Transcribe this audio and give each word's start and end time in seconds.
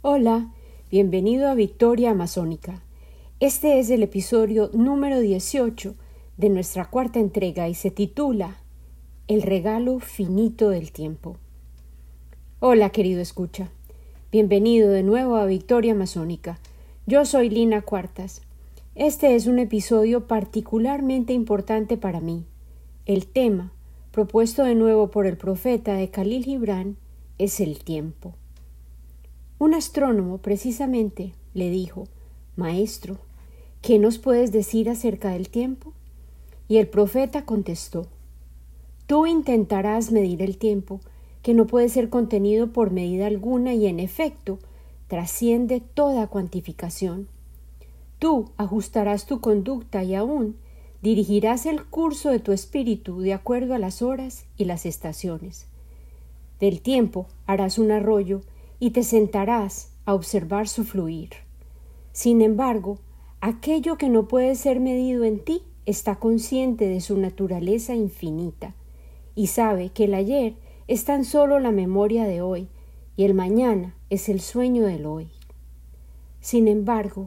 Hola, 0.00 0.54
bienvenido 0.92 1.48
a 1.48 1.54
Victoria 1.54 2.12
Amazónica. 2.12 2.84
Este 3.40 3.80
es 3.80 3.90
el 3.90 4.04
episodio 4.04 4.70
número 4.72 5.18
18 5.18 5.96
de 6.36 6.48
nuestra 6.50 6.88
cuarta 6.88 7.18
entrega 7.18 7.68
y 7.68 7.74
se 7.74 7.90
titula 7.90 8.58
El 9.26 9.42
regalo 9.42 9.98
finito 9.98 10.70
del 10.70 10.92
tiempo. 10.92 11.36
Hola, 12.60 12.90
querido 12.90 13.20
escucha. 13.20 13.72
Bienvenido 14.30 14.92
de 14.92 15.02
nuevo 15.02 15.34
a 15.34 15.46
Victoria 15.46 15.94
Amazónica. 15.94 16.60
Yo 17.06 17.24
soy 17.24 17.50
Lina 17.50 17.82
Cuartas. 17.82 18.42
Este 18.94 19.34
es 19.34 19.48
un 19.48 19.58
episodio 19.58 20.28
particularmente 20.28 21.32
importante 21.32 21.96
para 21.96 22.20
mí. 22.20 22.44
El 23.04 23.26
tema, 23.26 23.72
propuesto 24.12 24.62
de 24.62 24.76
nuevo 24.76 25.10
por 25.10 25.26
el 25.26 25.36
profeta 25.36 25.94
de 25.94 26.08
Khalil 26.08 26.44
Gibran, 26.44 26.96
es 27.36 27.58
el 27.58 27.82
tiempo. 27.82 28.34
Un 29.60 29.74
astrónomo 29.74 30.38
precisamente 30.38 31.34
le 31.52 31.68
dijo 31.70 32.06
Maestro, 32.54 33.18
¿qué 33.82 33.98
nos 33.98 34.18
puedes 34.18 34.52
decir 34.52 34.88
acerca 34.88 35.30
del 35.30 35.48
tiempo? 35.48 35.92
Y 36.68 36.76
el 36.76 36.86
profeta 36.86 37.44
contestó 37.44 38.06
Tú 39.08 39.26
intentarás 39.26 40.12
medir 40.12 40.42
el 40.42 40.58
tiempo, 40.58 41.00
que 41.42 41.54
no 41.54 41.66
puede 41.66 41.88
ser 41.88 42.08
contenido 42.08 42.72
por 42.72 42.92
medida 42.92 43.26
alguna 43.26 43.74
y 43.74 43.86
en 43.86 43.98
efecto 43.98 44.58
trasciende 45.08 45.80
toda 45.80 46.28
cuantificación. 46.28 47.26
Tú 48.18 48.50
ajustarás 48.58 49.26
tu 49.26 49.40
conducta 49.40 50.04
y 50.04 50.14
aún 50.14 50.56
dirigirás 51.02 51.66
el 51.66 51.84
curso 51.84 52.30
de 52.30 52.38
tu 52.38 52.52
espíritu 52.52 53.20
de 53.20 53.32
acuerdo 53.32 53.74
a 53.74 53.78
las 53.78 54.02
horas 54.02 54.44
y 54.56 54.66
las 54.66 54.86
estaciones. 54.86 55.66
Del 56.60 56.80
tiempo 56.80 57.26
harás 57.46 57.78
un 57.78 57.90
arroyo 57.90 58.42
y 58.80 58.90
te 58.90 59.02
sentarás 59.02 59.92
a 60.04 60.14
observar 60.14 60.68
su 60.68 60.84
fluir. 60.84 61.30
Sin 62.12 62.42
embargo, 62.42 62.98
aquello 63.40 63.98
que 63.98 64.08
no 64.08 64.28
puede 64.28 64.54
ser 64.54 64.80
medido 64.80 65.24
en 65.24 65.38
ti 65.40 65.62
está 65.86 66.16
consciente 66.16 66.88
de 66.88 67.00
su 67.00 67.16
naturaleza 67.16 67.94
infinita 67.94 68.74
y 69.34 69.46
sabe 69.48 69.90
que 69.90 70.04
el 70.04 70.14
ayer 70.14 70.54
es 70.86 71.04
tan 71.04 71.24
solo 71.24 71.60
la 71.60 71.70
memoria 71.70 72.24
de 72.24 72.42
hoy 72.42 72.68
y 73.16 73.24
el 73.24 73.34
mañana 73.34 73.94
es 74.10 74.28
el 74.28 74.40
sueño 74.40 74.84
del 74.84 75.06
hoy. 75.06 75.28
Sin 76.40 76.68
embargo, 76.68 77.26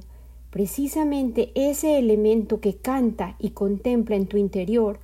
precisamente 0.50 1.52
ese 1.56 1.98
elemento 2.00 2.60
que 2.60 2.76
canta 2.76 3.36
y 3.40 3.52
contempla 3.52 4.16
en 4.16 4.28
tu 4.28 4.38
interior 4.38 5.00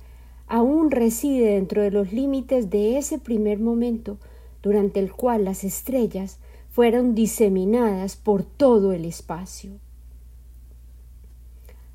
aún 0.46 0.90
reside 0.90 1.54
dentro 1.54 1.82
de 1.82 1.90
los 1.90 2.12
límites 2.12 2.70
de 2.70 2.98
ese 2.98 3.18
primer 3.18 3.58
momento 3.60 4.18
durante 4.62 5.00
el 5.00 5.12
cual 5.12 5.44
las 5.44 5.64
estrellas 5.64 6.38
fueron 6.70 7.14
diseminadas 7.14 8.16
por 8.16 8.44
todo 8.44 8.92
el 8.92 9.04
espacio. 9.04 9.72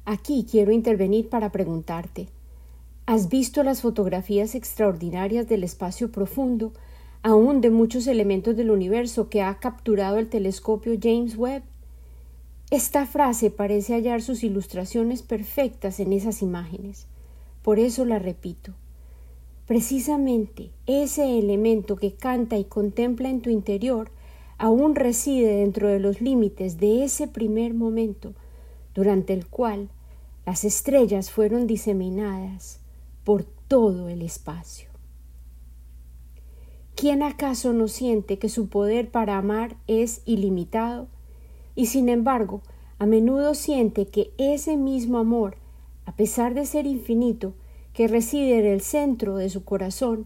Aquí 0.05 0.45
quiero 0.49 0.71
intervenir 0.71 1.29
para 1.29 1.51
preguntarte 1.51 2.27
¿Has 3.05 3.27
visto 3.27 3.63
las 3.63 3.81
fotografías 3.81 4.55
extraordinarias 4.55 5.47
del 5.47 5.65
espacio 5.65 6.11
profundo, 6.11 6.71
aún 7.21 7.59
de 7.59 7.69
muchos 7.69 8.07
elementos 8.07 8.55
del 8.55 8.71
universo 8.71 9.29
que 9.29 9.41
ha 9.41 9.59
capturado 9.59 10.19
el 10.19 10.29
telescopio 10.29 10.97
James 11.01 11.37
Webb? 11.37 11.63
Esta 12.71 13.05
frase 13.05 13.51
parece 13.51 13.93
hallar 13.93 14.21
sus 14.21 14.43
ilustraciones 14.43 15.21
perfectas 15.21 15.99
en 15.99 16.13
esas 16.13 16.41
imágenes. 16.41 17.07
Por 17.61 17.77
eso 17.77 18.05
la 18.05 18.19
repito. 18.19 18.73
Precisamente 19.67 20.71
ese 20.87 21.39
elemento 21.39 21.95
que 21.95 22.13
canta 22.13 22.57
y 22.57 22.65
contempla 22.65 23.29
en 23.29 23.41
tu 23.41 23.49
interior 23.49 24.11
aún 24.57 24.95
reside 24.95 25.57
dentro 25.57 25.87
de 25.87 25.99
los 25.99 26.21
límites 26.21 26.77
de 26.77 27.03
ese 27.03 27.27
primer 27.27 27.73
momento 27.73 28.33
durante 28.93 29.33
el 29.33 29.47
cual 29.47 29.89
las 30.45 30.65
estrellas 30.65 31.31
fueron 31.31 31.67
diseminadas 31.67 32.79
por 33.23 33.43
todo 33.43 34.09
el 34.09 34.21
espacio. 34.21 34.89
¿Quién 36.95 37.23
acaso 37.23 37.73
no 37.73 37.87
siente 37.87 38.37
que 38.37 38.49
su 38.49 38.67
poder 38.67 39.09
para 39.09 39.37
amar 39.37 39.77
es 39.87 40.21
ilimitado 40.25 41.07
y 41.75 41.87
sin 41.87 42.09
embargo 42.09 42.61
a 42.99 43.05
menudo 43.05 43.55
siente 43.55 44.07
que 44.07 44.31
ese 44.37 44.77
mismo 44.77 45.17
amor, 45.17 45.55
a 46.05 46.15
pesar 46.15 46.53
de 46.53 46.65
ser 46.65 46.85
infinito, 46.85 47.53
que 47.93 48.07
reside 48.07 48.59
en 48.59 48.65
el 48.65 48.81
centro 48.81 49.37
de 49.37 49.49
su 49.49 49.63
corazón, 49.63 50.25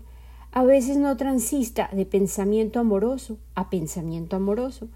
a 0.52 0.64
veces 0.64 0.98
no 0.98 1.16
transista 1.18 1.90
de 1.92 2.06
pensamiento 2.06 2.80
amoroso 2.80 3.38
a 3.56 3.70
pensamiento 3.70 4.36
amoroso, 4.36 4.88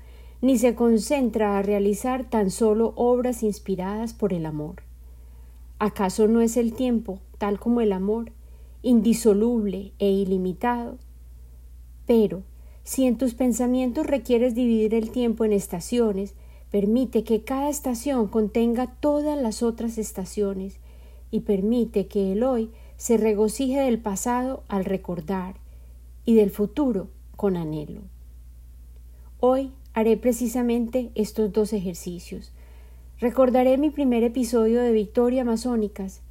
ni 0.41 0.57
se 0.57 0.73
concentra 0.73 1.57
a 1.57 1.61
realizar 1.61 2.29
tan 2.29 2.49
solo 2.49 2.93
obras 2.95 3.43
inspiradas 3.43 4.13
por 4.13 4.33
el 4.33 4.45
amor. 4.45 4.83
¿Acaso 5.77 6.27
no 6.27 6.41
es 6.41 6.57
el 6.57 6.73
tiempo, 6.73 7.19
tal 7.37 7.59
como 7.59 7.81
el 7.81 7.91
amor, 7.91 8.31
indisoluble 8.81 9.91
e 9.99 10.09
ilimitado? 10.09 10.97
Pero, 12.07 12.43
si 12.83 13.05
en 13.05 13.17
tus 13.17 13.35
pensamientos 13.35 14.07
requieres 14.07 14.55
dividir 14.55 14.95
el 14.95 15.11
tiempo 15.11 15.45
en 15.45 15.53
estaciones, 15.53 16.33
permite 16.71 17.23
que 17.23 17.43
cada 17.43 17.69
estación 17.69 18.27
contenga 18.27 18.87
todas 18.87 19.39
las 19.39 19.61
otras 19.61 19.97
estaciones 19.97 20.79
y 21.31 21.41
permite 21.41 22.07
que 22.07 22.33
el 22.33 22.43
hoy 22.43 22.69
se 22.97 23.17
regocije 23.17 23.81
del 23.81 23.99
pasado 23.99 24.63
al 24.67 24.85
recordar 24.85 25.55
y 26.25 26.35
del 26.35 26.51
futuro 26.51 27.07
con 27.35 27.57
anhelo. 27.57 28.01
Hoy 29.39 29.71
haré 29.93 30.17
precisamente 30.17 31.09
estos 31.15 31.51
dos 31.51 31.73
ejercicios. 31.73 32.51
Recordaré 33.19 33.77
mi 33.77 33.89
primer 33.89 34.23
episodio 34.23 34.81
de 34.81 34.91
Victoria 34.91 35.43
Masónicas 35.43 36.21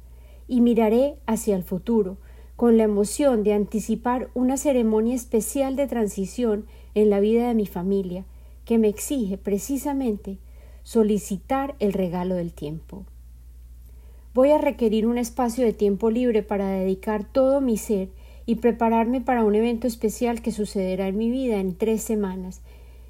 y 0.47 0.61
miraré 0.61 1.15
hacia 1.25 1.55
el 1.55 1.63
futuro, 1.63 2.17
con 2.55 2.77
la 2.77 2.83
emoción 2.83 3.43
de 3.43 3.53
anticipar 3.53 4.29
una 4.35 4.55
ceremonia 4.55 5.15
especial 5.15 5.75
de 5.75 5.87
transición 5.87 6.65
en 6.93 7.09
la 7.09 7.19
vida 7.19 7.47
de 7.47 7.55
mi 7.55 7.65
familia, 7.65 8.23
que 8.65 8.77
me 8.77 8.87
exige 8.87 9.37
precisamente 9.37 10.37
solicitar 10.83 11.75
el 11.79 11.93
regalo 11.93 12.35
del 12.35 12.53
tiempo. 12.53 13.05
Voy 14.33 14.51
a 14.51 14.57
requerir 14.57 15.07
un 15.07 15.17
espacio 15.17 15.65
de 15.65 15.73
tiempo 15.73 16.09
libre 16.09 16.41
para 16.41 16.69
dedicar 16.69 17.25
todo 17.25 17.59
mi 17.59 17.75
ser 17.75 18.07
y 18.45 18.55
prepararme 18.55 19.19
para 19.19 19.43
un 19.43 19.55
evento 19.55 19.87
especial 19.87 20.41
que 20.41 20.53
sucederá 20.53 21.09
en 21.09 21.17
mi 21.17 21.29
vida 21.29 21.59
en 21.59 21.75
tres 21.75 22.01
semanas, 22.01 22.61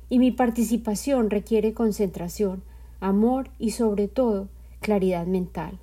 y 0.10 0.18
mi 0.18 0.32
participación 0.32 1.30
requiere 1.30 1.74
concentración, 1.74 2.64
amor 3.00 3.50
y 3.60 3.72
sobre 3.72 4.08
todo 4.08 4.50
claridad 4.80 5.28
mental. 5.28 5.80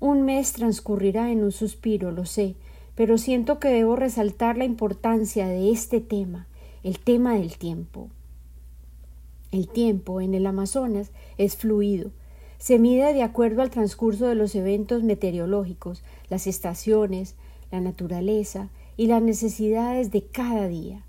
Un 0.00 0.22
mes 0.22 0.54
transcurrirá 0.54 1.30
en 1.30 1.44
un 1.44 1.52
suspiro, 1.52 2.10
lo 2.10 2.24
sé, 2.24 2.54
pero 2.94 3.18
siento 3.18 3.58
que 3.58 3.68
debo 3.68 3.96
resaltar 3.96 4.56
la 4.56 4.64
importancia 4.64 5.46
de 5.46 5.70
este 5.70 6.00
tema, 6.00 6.46
el 6.82 6.98
tema 7.00 7.34
del 7.34 7.58
tiempo. 7.58 8.08
El 9.52 9.68
tiempo 9.68 10.22
en 10.22 10.34
el 10.34 10.46
Amazonas 10.46 11.10
es 11.36 11.56
fluido, 11.56 12.10
se 12.58 12.78
mide 12.78 13.14
de 13.14 13.22
acuerdo 13.22 13.62
al 13.62 13.70
transcurso 13.70 14.26
de 14.26 14.34
los 14.34 14.54
eventos 14.54 15.02
meteorológicos, 15.02 16.02
las 16.28 16.46
estaciones, 16.46 17.36
la 17.70 17.80
naturaleza 17.80 18.68
y 18.96 19.06
las 19.06 19.22
necesidades 19.22 20.10
de 20.10 20.22
cada 20.22 20.66
día. 20.68 21.04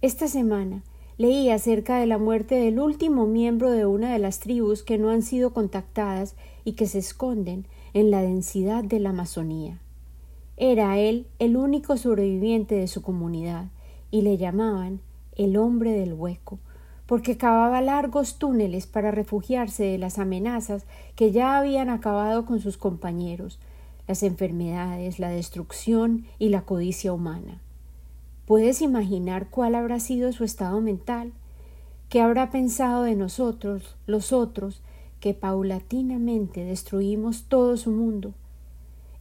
Esta 0.00 0.26
semana 0.26 0.82
leí 1.18 1.50
acerca 1.50 1.98
de 1.98 2.06
la 2.06 2.18
muerte 2.18 2.56
del 2.56 2.80
último 2.80 3.26
miembro 3.26 3.70
de 3.70 3.86
una 3.86 4.12
de 4.12 4.18
las 4.18 4.40
tribus 4.40 4.82
que 4.82 4.98
no 4.98 5.10
han 5.10 5.22
sido 5.22 5.52
contactadas 5.52 6.34
y 6.64 6.72
que 6.72 6.86
se 6.86 6.98
esconden 6.98 7.66
en 7.92 8.10
la 8.10 8.22
densidad 8.22 8.82
de 8.82 9.00
la 9.00 9.10
Amazonía. 9.10 9.78
Era 10.56 10.98
él 10.98 11.26
el 11.38 11.56
único 11.56 11.96
sobreviviente 11.96 12.74
de 12.74 12.88
su 12.88 13.02
comunidad 13.02 13.66
y 14.10 14.22
le 14.22 14.36
llamaban 14.36 15.00
el 15.36 15.56
hombre 15.56 15.92
del 15.92 16.14
hueco, 16.14 16.58
porque 17.06 17.36
cavaba 17.36 17.80
largos 17.80 18.38
túneles 18.38 18.86
para 18.86 19.10
refugiarse 19.10 19.84
de 19.84 19.98
las 19.98 20.18
amenazas 20.18 20.84
que 21.16 21.32
ya 21.32 21.58
habían 21.58 21.90
acabado 21.90 22.46
con 22.46 22.60
sus 22.60 22.78
compañeros, 22.78 23.58
las 24.08 24.22
enfermedades, 24.22 25.18
la 25.18 25.28
destrucción 25.28 26.26
y 26.38 26.48
la 26.48 26.62
codicia 26.62 27.12
humana. 27.12 27.60
¿Puedes 28.46 28.82
imaginar 28.82 29.48
cuál 29.48 29.74
habrá 29.74 30.00
sido 30.00 30.32
su 30.32 30.44
estado 30.44 30.80
mental? 30.80 31.32
¿Qué 32.08 32.20
habrá 32.20 32.50
pensado 32.50 33.02
de 33.02 33.16
nosotros, 33.16 33.96
los 34.06 34.32
otros, 34.32 34.82
que 35.20 35.32
paulatinamente 35.32 36.64
destruimos 36.64 37.44
todo 37.44 37.76
su 37.76 37.90
mundo? 37.90 38.34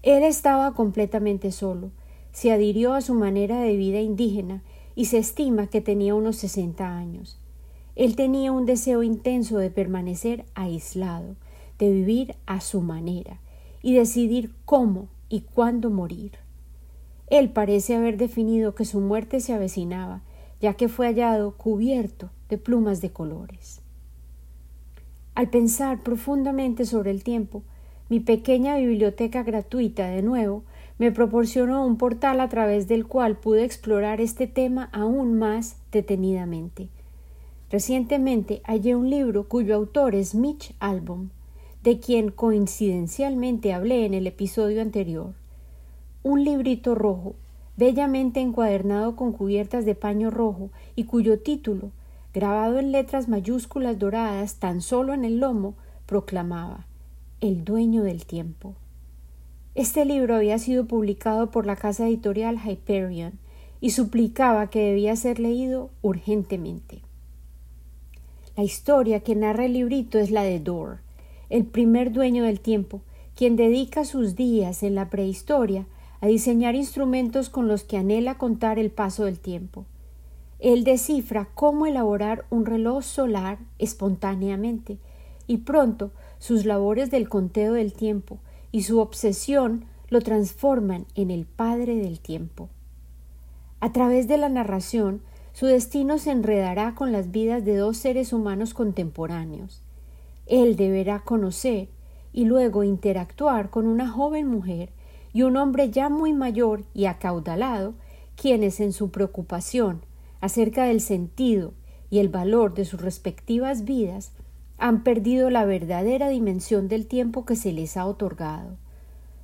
Él 0.01 0.23
estaba 0.23 0.73
completamente 0.73 1.53
solo, 1.53 1.91
se 2.33 2.51
adhirió 2.51 2.93
a 2.93 3.01
su 3.01 3.13
manera 3.13 3.61
de 3.61 3.77
vida 3.77 4.01
indígena 4.01 4.61
y 4.95 5.05
se 5.05 5.17
estima 5.17 5.67
que 5.67 5.79
tenía 5.79 6.13
unos 6.15 6.35
sesenta 6.35 6.97
años. 6.97 7.39
Él 7.95 8.15
tenía 8.15 8.51
un 8.51 8.65
deseo 8.65 9.03
intenso 9.03 9.57
de 9.57 9.69
permanecer 9.69 10.45
aislado, 10.55 11.35
de 11.77 11.91
vivir 11.91 12.35
a 12.45 12.59
su 12.61 12.81
manera 12.81 13.39
y 13.81 13.93
decidir 13.93 14.53
cómo 14.65 15.09
y 15.29 15.41
cuándo 15.41 15.89
morir. 15.89 16.31
Él 17.27 17.49
parece 17.49 17.95
haber 17.95 18.17
definido 18.17 18.75
que 18.75 18.85
su 18.85 18.99
muerte 18.99 19.39
se 19.39 19.53
avecinaba, 19.53 20.21
ya 20.59 20.75
que 20.75 20.87
fue 20.87 21.07
hallado 21.07 21.57
cubierto 21.57 22.29
de 22.49 22.57
plumas 22.57 23.01
de 23.01 23.11
colores. 23.11 23.81
Al 25.35 25.49
pensar 25.49 26.03
profundamente 26.03 26.85
sobre 26.85 27.11
el 27.11 27.23
tiempo, 27.23 27.63
mi 28.09 28.19
pequeña 28.19 28.77
biblioteca 28.77 29.43
gratuita 29.43 30.07
de 30.07 30.21
nuevo 30.21 30.63
me 30.99 31.11
proporcionó 31.11 31.85
un 31.85 31.97
portal 31.97 32.39
a 32.39 32.49
través 32.49 32.87
del 32.87 33.07
cual 33.07 33.37
pude 33.37 33.63
explorar 33.63 34.21
este 34.21 34.45
tema 34.45 34.89
aún 34.93 35.39
más 35.39 35.77
detenidamente. 35.91 36.89
Recientemente 37.73 38.61
hallé 38.65 38.95
un 38.95 39.09
libro 39.09 39.47
cuyo 39.47 39.73
autor 39.73 40.13
es 40.13 40.35
Mitch 40.35 40.75
Albom, 40.79 41.29
de 41.81 41.99
quien 41.99 42.29
coincidencialmente 42.29 43.73
hablé 43.73 44.05
en 44.05 44.13
el 44.13 44.27
episodio 44.27 44.79
anterior. 44.79 45.33
Un 46.21 46.43
librito 46.43 46.93
rojo, 46.93 47.33
bellamente 47.75 48.41
encuadernado 48.41 49.15
con 49.15 49.31
cubiertas 49.31 49.85
de 49.85 49.95
paño 49.95 50.29
rojo 50.29 50.69
y 50.95 51.05
cuyo 51.05 51.39
título, 51.39 51.89
grabado 52.31 52.77
en 52.77 52.91
letras 52.91 53.27
mayúsculas 53.27 53.97
doradas 53.97 54.57
tan 54.57 54.79
solo 54.79 55.15
en 55.15 55.25
el 55.25 55.39
lomo, 55.39 55.73
proclamaba 56.05 56.85
El 57.41 57.65
dueño 57.65 58.03
del 58.03 58.27
tiempo. 58.27 58.75
Este 59.73 60.05
libro 60.05 60.35
había 60.35 60.59
sido 60.59 60.85
publicado 60.85 61.49
por 61.49 61.65
la 61.65 61.75
casa 61.75 62.07
editorial 62.07 62.59
Hyperion 62.63 63.39
y 63.81 63.89
suplicaba 63.89 64.69
que 64.69 64.89
debía 64.89 65.15
ser 65.15 65.39
leído 65.39 65.89
urgentemente. 66.03 67.01
La 68.55 68.63
historia 68.63 69.21
que 69.21 69.35
narra 69.35 69.65
el 69.65 69.73
librito 69.73 70.19
es 70.19 70.29
la 70.29 70.43
de 70.43 70.59
Dor, 70.59 70.99
el 71.49 71.65
primer 71.65 72.11
dueño 72.11 72.43
del 72.43 72.59
tiempo, 72.59 73.01
quien 73.35 73.55
dedica 73.55 74.05
sus 74.05 74.35
días 74.35 74.83
en 74.83 74.93
la 74.93 75.09
prehistoria 75.09 75.87
a 76.21 76.27
diseñar 76.27 76.75
instrumentos 76.75 77.49
con 77.49 77.67
los 77.67 77.83
que 77.83 77.97
anhela 77.97 78.37
contar 78.37 78.77
el 78.77 78.91
paso 78.91 79.25
del 79.25 79.39
tiempo. 79.39 79.85
Él 80.59 80.83
descifra 80.83 81.49
cómo 81.55 81.87
elaborar 81.87 82.45
un 82.51 82.67
reloj 82.67 83.03
solar 83.03 83.57
espontáneamente, 83.79 84.99
y 85.47 85.57
pronto 85.57 86.11
sus 86.37 86.63
labores 86.63 87.09
del 87.09 87.29
conteo 87.29 87.73
del 87.73 87.93
tiempo 87.93 88.37
y 88.71 88.83
su 88.83 88.99
obsesión 88.99 89.85
lo 90.09 90.21
transforman 90.21 91.05
en 91.15 91.31
el 91.31 91.45
padre 91.45 91.95
del 91.95 92.19
tiempo. 92.19 92.69
A 93.79 93.91
través 93.91 94.27
de 94.27 94.37
la 94.37 94.47
narración, 94.47 95.21
su 95.53 95.67
destino 95.67 96.17
se 96.17 96.31
enredará 96.31 96.95
con 96.95 97.11
las 97.11 97.29
vidas 97.29 97.63
de 97.63 97.75
dos 97.75 97.97
seres 97.97 98.33
humanos 98.33 98.73
contemporáneos. 98.73 99.81
Él 100.47 100.75
deberá 100.75 101.19
conocer 101.19 101.89
y 102.33 102.45
luego 102.45 102.83
interactuar 102.83 103.69
con 103.69 103.85
una 103.85 104.09
joven 104.09 104.47
mujer 104.47 104.89
y 105.31 105.43
un 105.43 105.55
hombre 105.57 105.91
ya 105.91 106.09
muy 106.09 106.33
mayor 106.33 106.83
y 106.95 107.05
acaudalado, 107.05 107.93
quienes 108.35 108.79
en 108.79 108.93
su 108.93 109.11
preocupación 109.11 110.01
acerca 110.41 110.85
del 110.85 111.01
sentido 111.01 111.73
y 112.09 112.17
el 112.17 112.29
valor 112.29 112.73
de 112.73 112.85
sus 112.85 112.99
respectivas 112.99 113.85
vidas 113.85 114.31
han 114.79 115.03
perdido 115.03 115.51
la 115.51 115.65
verdadera 115.65 116.29
dimensión 116.29 116.87
del 116.87 117.05
tiempo 117.05 117.45
que 117.45 117.55
se 117.55 117.71
les 117.71 117.95
ha 117.95 118.07
otorgado. 118.07 118.75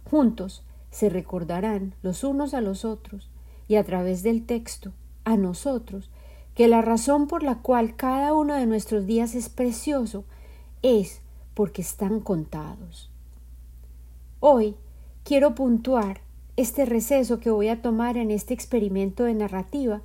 Juntos 0.10 0.64
se 0.90 1.10
recordarán 1.10 1.94
los 2.02 2.24
unos 2.24 2.56
a 2.56 2.62
los 2.62 2.84
otros 2.84 3.30
y 3.68 3.76
a 3.76 3.84
través 3.84 4.24
del 4.24 4.48
texto 4.48 4.92
a 5.30 5.38
nosotros 5.38 6.10
que 6.56 6.68
la 6.68 6.82
razón 6.82 7.28
por 7.28 7.44
la 7.44 7.60
cual 7.60 7.96
cada 7.96 8.34
uno 8.34 8.56
de 8.56 8.66
nuestros 8.66 9.06
días 9.06 9.36
es 9.36 9.48
precioso 9.48 10.26
es 10.82 11.22
porque 11.54 11.82
están 11.82 12.20
contados. 12.20 13.10
Hoy 14.40 14.76
quiero 15.24 15.56
puntuar 15.56 16.22
este 16.58 16.86
receso 16.86 17.40
que 17.40 17.52
voy 17.52 17.70
a 17.70 17.82
tomar 17.82 18.18
en 18.18 18.32
este 18.32 18.54
experimento 18.54 19.24
de 19.24 19.36
narrativa, 19.36 20.02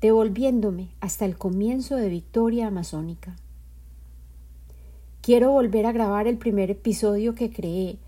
devolviéndome 0.00 0.88
hasta 1.00 1.24
el 1.24 1.36
comienzo 1.36 1.96
de 1.96 2.08
Victoria 2.08 2.68
Amazónica. 2.68 3.36
Quiero 5.20 5.50
volver 5.50 5.86
a 5.86 5.92
grabar 5.92 6.26
el 6.26 6.38
primer 6.38 6.70
episodio 6.70 7.34
que 7.34 7.50
creé, 7.50 7.98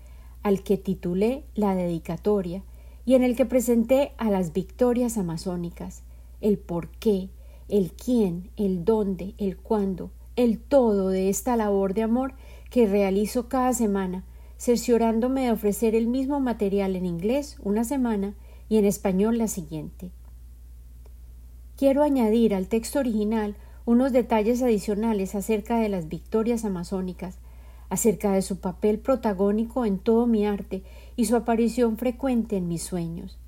al 0.41 0.63
que 0.63 0.77
titulé 0.77 1.43
La 1.53 1.75
dedicatoria, 1.75 2.63
y 3.05 3.15
en 3.15 3.23
el 3.23 3.35
que 3.35 3.45
presenté 3.45 4.13
a 4.17 4.31
las 4.31 4.53
victorias 4.53 5.17
amazónicas, 5.17 6.03
el 6.41 6.57
por 6.57 6.89
qué, 6.89 7.29
el 7.69 7.93
quién, 7.93 8.51
el 8.57 8.83
dónde, 8.83 9.33
el 9.37 9.57
cuándo, 9.57 10.11
el 10.35 10.59
todo 10.59 11.09
de 11.09 11.29
esta 11.29 11.55
labor 11.55 11.93
de 11.93 12.03
amor 12.03 12.33
que 12.69 12.87
realizo 12.87 13.47
cada 13.47 13.73
semana 13.73 14.25
cerciorándome 14.61 15.45
de 15.45 15.51
ofrecer 15.51 15.95
el 15.95 16.05
mismo 16.05 16.39
material 16.39 16.95
en 16.95 17.07
inglés 17.07 17.57
una 17.63 17.83
semana 17.83 18.35
y 18.69 18.77
en 18.77 18.85
español 18.85 19.39
la 19.39 19.47
siguiente. 19.47 20.11
Quiero 21.75 22.03
añadir 22.03 22.53
al 22.53 22.67
texto 22.67 22.99
original 22.99 23.55
unos 23.85 24.11
detalles 24.11 24.61
adicionales 24.61 25.33
acerca 25.33 25.79
de 25.79 25.89
las 25.89 26.09
victorias 26.09 26.63
amazónicas, 26.63 27.39
acerca 27.89 28.33
de 28.33 28.43
su 28.43 28.59
papel 28.59 28.99
protagónico 28.99 29.83
en 29.83 29.97
todo 29.97 30.27
mi 30.27 30.45
arte 30.45 30.83
y 31.15 31.25
su 31.25 31.35
aparición 31.35 31.97
frecuente 31.97 32.57
en 32.57 32.67
mis 32.67 32.83
sueños. 32.83 33.40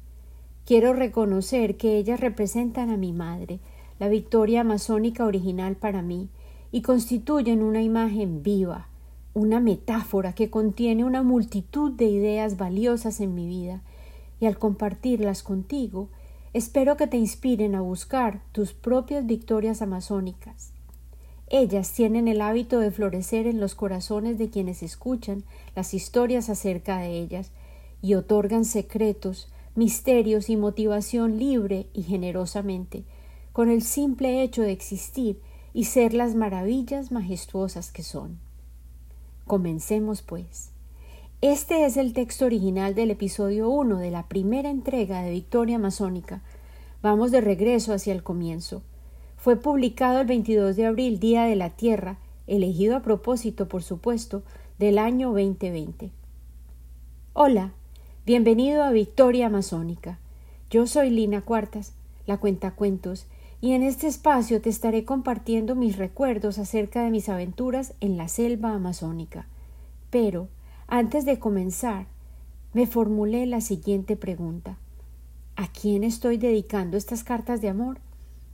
Quiero 0.65 0.93
reconocer 0.93 1.75
que 1.75 1.97
ellas 1.97 2.21
representan 2.21 2.89
a 2.89 2.97
mi 2.97 3.11
madre, 3.11 3.59
la 3.99 4.07
victoria 4.07 4.61
amazónica 4.61 5.25
original 5.25 5.75
para 5.75 6.01
mí, 6.01 6.29
y 6.71 6.81
constituyen 6.81 7.61
una 7.61 7.81
imagen 7.81 8.43
viva, 8.43 8.87
una 9.33 9.59
metáfora 9.59 10.33
que 10.33 10.49
contiene 10.49 11.03
una 11.03 11.21
multitud 11.21 11.91
de 11.91 12.05
ideas 12.05 12.57
valiosas 12.57 13.19
en 13.19 13.35
mi 13.35 13.45
vida, 13.47 13.81
y 14.39 14.45
al 14.45 14.57
compartirlas 14.57 15.43
contigo, 15.43 16.09
espero 16.53 16.95
que 16.97 17.07
te 17.07 17.17
inspiren 17.17 17.75
a 17.75 17.81
buscar 17.81 18.41
tus 18.53 18.73
propias 18.73 19.25
victorias 19.25 19.81
amazónicas. 19.81 20.71
Ellas 21.47 21.91
tienen 21.91 22.27
el 22.27 22.41
hábito 22.41 22.79
de 22.79 22.89
florecer 22.89 23.47
en 23.47 23.59
los 23.59 23.75
corazones 23.75 24.37
de 24.37 24.49
quienes 24.49 24.81
escuchan 24.81 25.43
las 25.75 25.93
historias 25.93 26.49
acerca 26.49 26.99
de 26.99 27.19
ellas 27.19 27.51
y 28.01 28.15
otorgan 28.15 28.65
secretos, 28.65 29.51
misterios 29.75 30.49
y 30.49 30.57
motivación 30.57 31.39
libre 31.39 31.87
y 31.93 32.03
generosamente, 32.03 33.03
con 33.51 33.69
el 33.69 33.81
simple 33.81 34.43
hecho 34.43 34.61
de 34.61 34.71
existir 34.71 35.39
y 35.73 35.85
ser 35.85 36.13
las 36.13 36.35
maravillas 36.35 37.11
majestuosas 37.11 37.91
que 37.91 38.03
son. 38.03 38.39
Comencemos, 39.45 40.21
pues. 40.21 40.69
Este 41.41 41.85
es 41.85 41.97
el 41.97 42.13
texto 42.13 42.45
original 42.45 42.95
del 42.95 43.11
episodio 43.11 43.69
1 43.69 43.97
de 43.97 44.11
la 44.11 44.27
primera 44.27 44.69
entrega 44.69 45.21
de 45.23 45.31
Victoria 45.31 45.77
Masónica. 45.77 46.41
Vamos 47.01 47.31
de 47.31 47.41
regreso 47.41 47.93
hacia 47.93 48.13
el 48.13 48.23
comienzo. 48.23 48.81
Fue 49.35 49.57
publicado 49.57 50.21
el 50.21 50.27
22 50.27 50.77
de 50.77 50.85
abril, 50.85 51.19
Día 51.19 51.43
de 51.43 51.57
la 51.57 51.71
Tierra, 51.71 52.17
elegido 52.47 52.95
a 52.95 53.01
propósito, 53.01 53.67
por 53.67 53.83
supuesto, 53.83 54.43
del 54.79 54.97
año 54.97 55.29
2020. 55.29 56.11
Hola, 57.33 57.73
bienvenido 58.25 58.83
a 58.83 58.91
Victoria 58.91 59.49
Masónica. 59.49 60.17
Yo 60.69 60.87
soy 60.87 61.09
Lina 61.09 61.41
Cuartas, 61.41 61.91
la 62.25 62.37
cuentacuentos, 62.37 63.25
y 63.59 63.73
en 63.73 63.83
este 63.83 64.07
espacio 64.07 64.61
te 64.61 64.69
estaré 64.69 65.03
compartiendo 65.03 65.75
mis 65.75 65.97
recuerdos 65.97 66.57
acerca 66.57 67.03
de 67.03 67.11
mis 67.11 67.27
aventuras 67.27 67.93
en 67.99 68.15
la 68.15 68.29
selva 68.29 68.73
amazónica. 68.73 69.47
Pero, 70.09 70.47
antes 70.87 71.25
de 71.25 71.37
comenzar, 71.37 72.07
me 72.71 72.87
formulé 72.87 73.45
la 73.45 73.59
siguiente 73.59 74.15
pregunta. 74.15 74.77
¿A 75.57 75.67
quién 75.67 76.05
estoy 76.05 76.37
dedicando 76.37 76.95
estas 76.95 77.25
cartas 77.25 77.59
de 77.61 77.67
amor? 77.67 77.99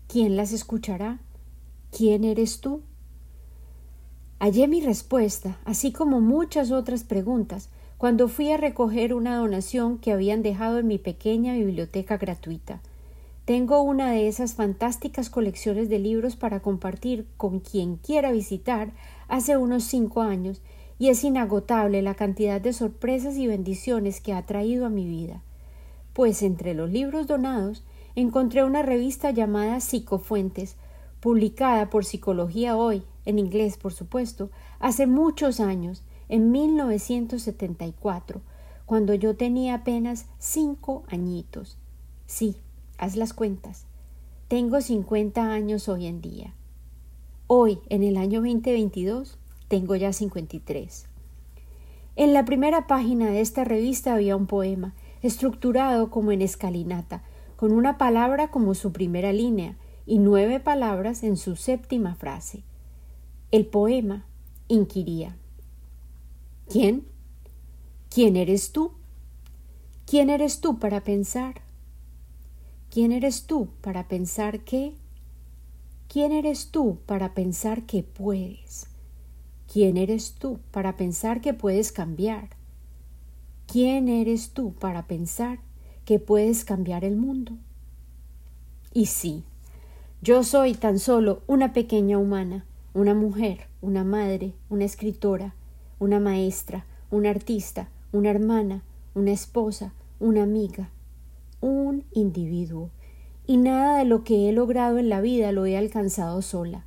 ¿Quién 0.08 0.36
las 0.36 0.52
escuchará? 0.52 1.20
¿Quién 1.96 2.24
eres 2.24 2.60
tú? 2.60 2.82
Hallé 4.40 4.68
mi 4.68 4.82
respuesta, 4.82 5.60
así 5.64 5.92
como 5.92 6.22
muchas 6.22 6.72
otras 6.72 7.04
preguntas, 7.04 7.70
cuando 8.00 8.30
fui 8.30 8.50
a 8.50 8.56
recoger 8.56 9.14
una 9.14 9.36
donación 9.36 9.98
que 9.98 10.14
habían 10.14 10.42
dejado 10.42 10.80
en 10.80 10.88
mi 10.88 10.98
pequeña 10.98 11.56
biblioteca 11.56 12.16
gratuita. 12.16 12.80
Tengo 13.44 13.82
una 13.82 14.14
de 14.14 14.30
esas 14.30 14.54
fantásticas 14.54 15.30
colecciones 15.30 15.90
de 15.90 16.00
libros 16.00 16.38
para 16.38 16.62
compartir 16.62 17.28
con 17.36 17.60
quien 17.60 17.98
quiera 17.98 18.32
visitar 18.32 18.92
hace 19.28 19.58
unos 19.58 19.84
cinco 19.84 20.22
años 20.22 20.62
y 20.98 21.10
es 21.10 21.26
inagotable 21.26 22.02
la 22.02 22.16
cantidad 22.16 22.62
de 22.62 22.72
sorpresas 22.72 23.36
y 23.36 23.48
bendiciones 23.48 24.22
que 24.22 24.32
ha 24.32 24.46
traído 24.46 24.86
a 24.86 24.90
mi 24.90 25.06
vida. 25.06 25.42
Pues 26.14 26.42
entre 26.42 26.74
los 26.76 26.90
libros 26.90 27.28
donados 27.28 27.84
encontré 28.16 28.64
una 28.64 28.82
revista 28.82 29.32
llamada 29.32 29.82
Psicofuentes, 29.82 30.78
publicada 31.20 31.90
por 31.90 32.06
Psicología 32.06 32.78
Hoy, 32.78 33.04
en 33.26 33.40
inglés 33.40 33.76
por 33.76 33.92
supuesto, 33.92 34.52
hace 34.80 35.06
muchos 35.06 35.60
años, 35.60 36.02
en 36.30 36.52
1974, 36.52 38.42
cuando 38.86 39.14
yo 39.14 39.36
tenía 39.36 39.76
apenas 39.76 40.28
cinco 40.40 41.04
añitos. 41.10 41.78
Sí, 42.26 42.56
Haz 43.00 43.16
las 43.16 43.32
cuentas. 43.32 43.86
Tengo 44.50 44.82
50 44.82 45.54
años 45.54 45.88
hoy 45.88 46.06
en 46.06 46.20
día. 46.20 46.54
Hoy, 47.48 47.80
en 47.88 48.04
el 48.04 48.18
año 48.18 48.42
2022, 48.42 49.38
tengo 49.70 49.96
ya 49.96 50.12
53. 50.12 51.08
En 52.18 52.34
la 52.34 52.44
primera 52.44 52.88
página 52.88 53.32
de 53.32 53.40
esta 53.40 53.64
revista 53.64 54.14
había 54.14 54.36
un 54.36 54.48
poema, 54.48 54.96
estructurado 55.22 56.10
como 56.10 56.34
en 56.34 56.42
escalinata, 56.42 57.24
con 57.56 57.72
una 57.72 57.98
palabra 57.98 58.52
como 58.52 58.74
su 58.74 58.92
primera 58.92 59.32
línea 59.32 59.78
y 60.06 60.20
nueve 60.20 60.60
palabras 60.60 61.24
en 61.24 61.38
su 61.38 61.56
séptima 61.56 62.16
frase. 62.16 62.64
El 63.50 63.66
poema 63.66 64.26
inquiría 64.68 65.38
¿Quién? 66.70 67.04
¿Quién 68.12 68.36
eres 68.36 68.72
tú? 68.72 68.92
¿Quién 70.06 70.30
eres 70.30 70.62
tú 70.62 70.78
para 70.78 71.04
pensar? 71.04 71.62
¿Quién 72.92 73.12
eres 73.12 73.48
tú 73.48 73.70
para 73.82 74.08
pensar 74.08 74.60
qué? 74.60 74.94
¿Quién 76.08 76.32
eres 76.32 76.70
tú 76.70 77.00
para 77.08 77.34
pensar 77.34 77.88
que 77.88 78.04
puedes? 78.04 78.86
¿Quién 79.72 79.98
eres 79.98 80.34
tú 80.34 80.60
para 80.70 80.96
pensar 80.96 81.42
que 81.42 81.56
puedes 81.56 81.92
cambiar? 81.92 82.50
¿Quién 83.66 84.08
eres 84.08 84.52
tú 84.52 84.74
para 84.74 85.08
pensar 85.08 85.58
que 86.06 86.20
puedes 86.20 86.66
cambiar 86.66 87.04
el 87.04 87.16
mundo? 87.16 87.54
Y 88.94 89.08
sí, 89.08 89.44
yo 90.22 90.44
soy 90.44 90.76
tan 90.76 91.00
solo 91.00 91.42
una 91.48 91.74
pequeña 91.74 92.20
humana, 92.20 92.68
una 92.94 93.16
mujer, 93.16 93.66
una 93.82 94.04
madre, 94.04 94.54
una 94.70 94.86
escritora, 94.86 95.56
una 96.00 96.20
maestra, 96.20 96.86
una 97.12 97.30
artista, 97.30 97.90
una 98.12 98.30
hermana, 98.30 98.84
una 99.14 99.32
esposa, 99.32 99.94
una 100.20 100.44
amiga, 100.44 100.90
un 101.62 102.06
individuo. 102.14 102.90
Y 103.46 103.58
nada 103.58 103.98
de 103.98 104.06
lo 104.06 104.24
que 104.24 104.50
he 104.50 104.54
logrado 104.54 104.98
en 104.98 105.10
la 105.10 105.22
vida 105.22 105.52
lo 105.52 105.66
he 105.66 105.78
alcanzado 105.78 106.42
sola. 106.42 106.86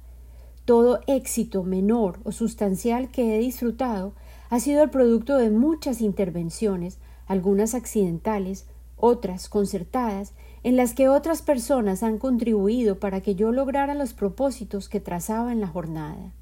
Todo 0.65 1.01
éxito 1.07 1.65
menor 1.65 2.21
o 2.25 2.33
sustancial 2.33 3.11
que 3.11 3.35
he 3.35 3.39
disfrutado 3.39 4.15
ha 4.49 4.61
sido 4.61 4.83
el 4.83 4.91
producto 4.91 5.39
de 5.39 5.51
muchas 5.51 6.01
intervenciones, 6.01 6.99
algunas 7.27 7.75
accidentales, 7.75 8.67
otras 8.97 9.49
concertadas, 9.49 10.35
en 10.63 10.77
las 10.77 10.95
que 10.95 11.09
otras 11.09 11.43
personas 11.43 12.05
han 12.05 12.19
contribuido 12.19 13.01
para 13.01 13.21
que 13.21 13.35
yo 13.35 13.51
lograra 13.51 13.95
los 13.95 14.15
propósitos 14.15 14.89
que 14.89 15.01
trazaba 15.01 15.53
en 15.53 15.61
la 15.61 15.67
jornada. 15.67 16.33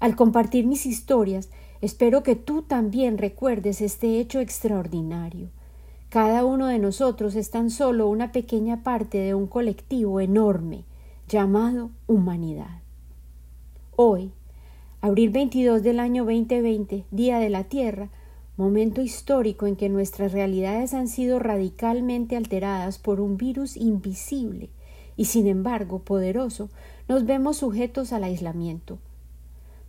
Al 0.00 0.16
compartir 0.16 0.66
mis 0.66 0.86
historias, 0.86 1.50
espero 1.80 2.22
que 2.22 2.36
tú 2.36 2.62
también 2.62 3.18
recuerdes 3.18 3.80
este 3.80 4.18
hecho 4.18 4.40
extraordinario. 4.40 5.48
Cada 6.08 6.44
uno 6.44 6.66
de 6.66 6.78
nosotros 6.78 7.34
es 7.34 7.50
tan 7.50 7.70
solo 7.70 8.08
una 8.08 8.32
pequeña 8.32 8.82
parte 8.82 9.18
de 9.18 9.34
un 9.34 9.46
colectivo 9.46 10.20
enorme 10.20 10.84
llamado 11.28 11.90
humanidad. 12.06 12.80
Hoy, 13.96 14.32
abril 15.00 15.30
22 15.30 15.82
del 15.82 16.00
año 16.00 16.24
2020, 16.24 17.04
Día 17.10 17.38
de 17.38 17.50
la 17.50 17.64
Tierra, 17.64 18.08
momento 18.56 19.02
histórico 19.02 19.66
en 19.66 19.76
que 19.76 19.88
nuestras 19.88 20.32
realidades 20.32 20.94
han 20.94 21.08
sido 21.08 21.38
radicalmente 21.38 22.36
alteradas 22.36 22.98
por 22.98 23.20
un 23.20 23.36
virus 23.36 23.76
invisible 23.76 24.70
y 25.16 25.26
sin 25.26 25.46
embargo 25.46 25.98
poderoso, 25.98 26.70
nos 27.08 27.26
vemos 27.26 27.58
sujetos 27.58 28.12
al 28.12 28.24
aislamiento. 28.24 28.98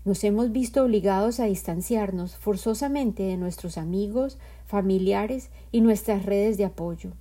Nos 0.06 0.24
hemos 0.24 0.52
visto 0.52 0.84
obligados 0.84 1.40
a 1.40 1.46
distanciarnos 1.46 2.36
forzosamente 2.36 3.24
de 3.24 3.38
nuestros 3.38 3.78
amigos, 3.78 4.38
familiares 4.66 5.50
y 5.72 5.82
nuestras 5.82 6.26
redes 6.26 6.58
de 6.58 6.66
apoyo. 6.66 7.12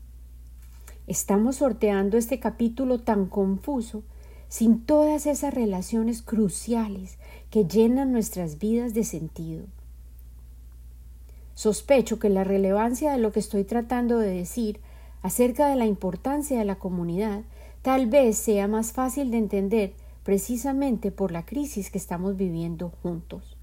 Estamos 1.07 1.57
sorteando 1.57 2.17
este 2.17 2.39
capítulo 2.39 3.01
tan 3.01 3.27
confuso 3.27 4.05
sin 4.49 4.85
todas 4.85 5.27
esas 5.27 5.53
relaciones 5.53 6.23
cruciales 6.23 7.19
que 7.51 7.67
llenan 7.67 8.13
nuestras 8.13 8.59
vidas 8.59 8.95
de 8.95 9.05
sentido. 9.05 9.65
Sospecho 11.55 12.19
que 12.19 12.29
la 12.29 12.45
relevancia 12.45 13.13
de 13.13 13.19
lo 13.19 13.33
que 13.33 13.41
estoy 13.41 13.65
tratando 13.65 14.19
de 14.19 14.31
decir 14.31 14.81
acerca 15.23 15.69
de 15.69 15.77
la 15.77 15.87
importancia 15.87 16.59
de 16.59 16.65
la 16.65 16.79
comunidad 16.79 17.43
tal 17.83 18.07
vez 18.07 18.39
sea 18.39 18.69
más 18.69 18.93
fácil 18.93 19.31
de 19.31 19.39
entender 19.39 19.95
precisamente 20.29 21.11
por 21.11 21.33
la 21.33 21.47
crisis 21.47 21.89
que 21.89 21.97
estamos 21.97 22.37
viviendo 22.37 22.91
juntos. 23.03 23.57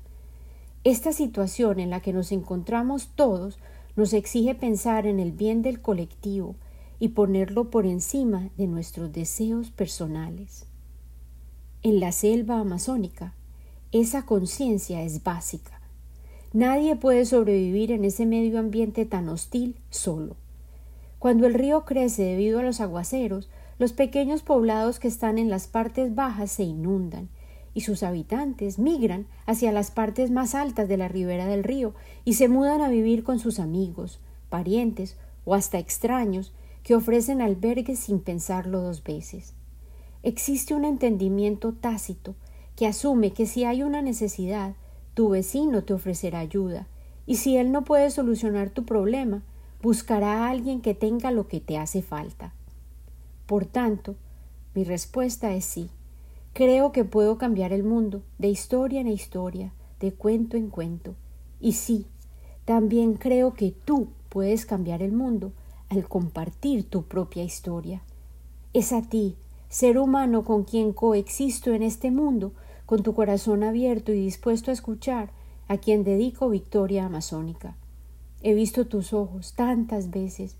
Esta 0.84 1.14
situación 1.14 1.80
en 1.80 1.92
la 1.92 2.00
que 2.00 2.12
nos 2.12 2.32
encontramos 2.32 3.10
todos 3.14 3.60
nos 3.96 4.14
exige 4.14 4.56
pensar 4.56 5.06
en 5.06 5.20
el 5.20 5.32
bien 5.32 5.62
del 5.62 5.80
colectivo 5.80 6.56
y 6.98 7.10
ponerlo 7.10 7.70
por 7.70 7.86
encima 7.86 8.50
de 8.58 8.66
nuestros 8.66 9.14
deseos 9.14 9.70
personales. 9.70 10.66
En 11.84 12.00
la 12.00 12.12
selva 12.12 12.60
amazónica, 12.60 13.36
esa 13.92 14.26
conciencia 14.26 15.04
es 15.04 15.22
básica. 15.22 15.80
Nadie 16.52 16.96
puede 16.96 17.26
sobrevivir 17.26 17.92
en 17.92 18.06
ese 18.06 18.26
medio 18.26 18.58
ambiente 18.58 19.06
tan 19.06 19.30
hostil 19.30 19.76
solo. 19.92 20.36
Cuando 21.20 21.46
el 21.46 21.54
río 21.54 21.86
crece 21.86 22.24
debido 22.24 22.58
a 22.58 22.64
los 22.64 22.82
aguaceros, 22.82 23.50
los 23.78 23.94
pequeños 23.94 24.42
poblados 24.42 25.00
que 25.00 25.08
están 25.08 25.38
en 25.38 25.50
las 25.50 25.68
partes 25.68 26.16
bajas 26.16 26.52
se 26.52 26.64
inundan 26.64 27.30
y 27.74 27.82
sus 27.82 28.04
habitantes 28.04 28.80
migran 28.80 29.28
hacia 29.46 29.72
las 29.72 29.92
partes 29.92 30.32
más 30.32 30.56
altas 30.56 30.88
de 30.88 30.98
la 30.98 31.08
ribera 31.08 31.46
del 31.46 31.64
río 31.64 31.94
y 32.24 32.34
se 32.34 32.48
mudan 32.48 32.82
a 32.82 32.90
vivir 32.90 33.24
con 33.24 33.40
sus 33.40 33.60
amigos, 33.60 34.20
parientes 34.50 35.18
o 35.44 35.56
hasta 35.56 35.78
extraños 35.78 36.54
que 36.84 36.96
ofrecen 36.96 37.42
albergues 37.42 38.00
sin 38.00 38.20
pensarlo 38.20 38.82
dos 38.82 39.04
veces 39.04 39.56
existe 40.26 40.74
un 40.74 40.86
entendimiento 40.86 41.72
tácito 41.74 42.34
que 42.76 42.88
asume 42.88 43.32
que 43.32 43.46
si 43.46 43.64
hay 43.64 43.84
una 43.84 44.02
necesidad, 44.02 44.74
tu 45.14 45.30
vecino 45.30 45.84
te 45.84 45.94
ofrecerá 45.94 46.40
ayuda, 46.40 46.88
y 47.28 47.36
si 47.36 47.58
él 47.58 47.72
no 47.72 47.84
puede 47.84 48.10
solucionar 48.10 48.72
tu 48.72 48.86
problema, 48.86 49.44
buscará 49.84 50.40
a 50.40 50.50
alguien 50.50 50.82
que 50.82 50.96
tenga 50.96 51.30
lo 51.30 51.48
que 51.48 51.62
te 51.62 51.78
hace 51.78 52.02
falta. 52.02 52.54
Por 53.46 53.66
tanto, 53.66 54.16
mi 54.74 54.84
respuesta 54.84 55.54
es 55.54 55.66
sí. 55.66 55.90
Creo 56.54 56.92
que 56.92 57.04
puedo 57.06 57.38
cambiar 57.38 57.74
el 57.74 57.84
mundo, 57.84 58.24
de 58.38 58.50
historia 58.50 59.02
en 59.02 59.08
historia, 59.08 59.74
de 60.00 60.14
cuento 60.14 60.58
en 60.58 60.70
cuento. 60.70 61.16
Y 61.60 61.74
sí, 61.74 62.08
también 62.66 63.14
creo 63.16 63.54
que 63.54 63.72
tú 63.72 64.10
puedes 64.30 64.66
cambiar 64.66 65.02
el 65.02 65.12
mundo 65.12 65.52
al 65.90 66.08
compartir 66.08 66.90
tu 66.90 67.04
propia 67.04 67.44
historia. 67.44 68.02
Es 68.74 68.92
a 68.92 69.02
ti 69.02 69.36
ser 69.70 69.98
humano 69.98 70.44
con 70.44 70.64
quien 70.64 70.94
coexisto 70.94 71.74
en 71.74 71.84
este 71.84 72.12
mundo, 72.12 72.54
con 72.86 73.04
tu 73.04 73.14
corazón 73.14 73.64
abierto 73.64 74.14
y 74.14 74.20
dispuesto 74.22 74.72
a 74.72 74.74
escuchar, 74.74 75.32
a 75.68 75.78
quien 75.78 76.04
dedico 76.04 76.50
victoria 76.50 77.06
amazónica. 77.06 77.76
He 78.42 78.54
visto 78.54 78.86
tus 78.86 79.14
ojos 79.14 79.54
tantas 79.54 80.12
veces, 80.12 80.56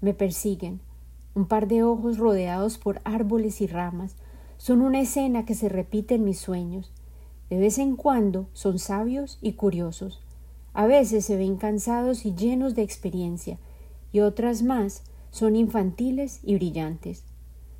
me 0.00 0.14
persiguen, 0.14 0.80
un 1.36 1.44
par 1.44 1.68
de 1.68 1.82
ojos 1.82 2.16
rodeados 2.16 2.78
por 2.78 3.00
árboles 3.04 3.60
y 3.60 3.66
ramas, 3.66 4.16
son 4.56 4.80
una 4.80 5.02
escena 5.02 5.44
que 5.44 5.54
se 5.54 5.68
repite 5.68 6.14
en 6.14 6.24
mis 6.24 6.38
sueños. 6.38 6.90
De 7.50 7.58
vez 7.58 7.78
en 7.78 7.94
cuando 7.94 8.48
son 8.54 8.78
sabios 8.78 9.38
y 9.42 9.52
curiosos. 9.52 10.22
A 10.72 10.86
veces 10.86 11.26
se 11.26 11.36
ven 11.36 11.56
cansados 11.56 12.24
y 12.24 12.34
llenos 12.34 12.74
de 12.74 12.82
experiencia, 12.82 13.58
y 14.12 14.20
otras 14.20 14.62
más 14.62 15.02
son 15.30 15.56
infantiles 15.56 16.40
y 16.42 16.54
brillantes. 16.54 17.22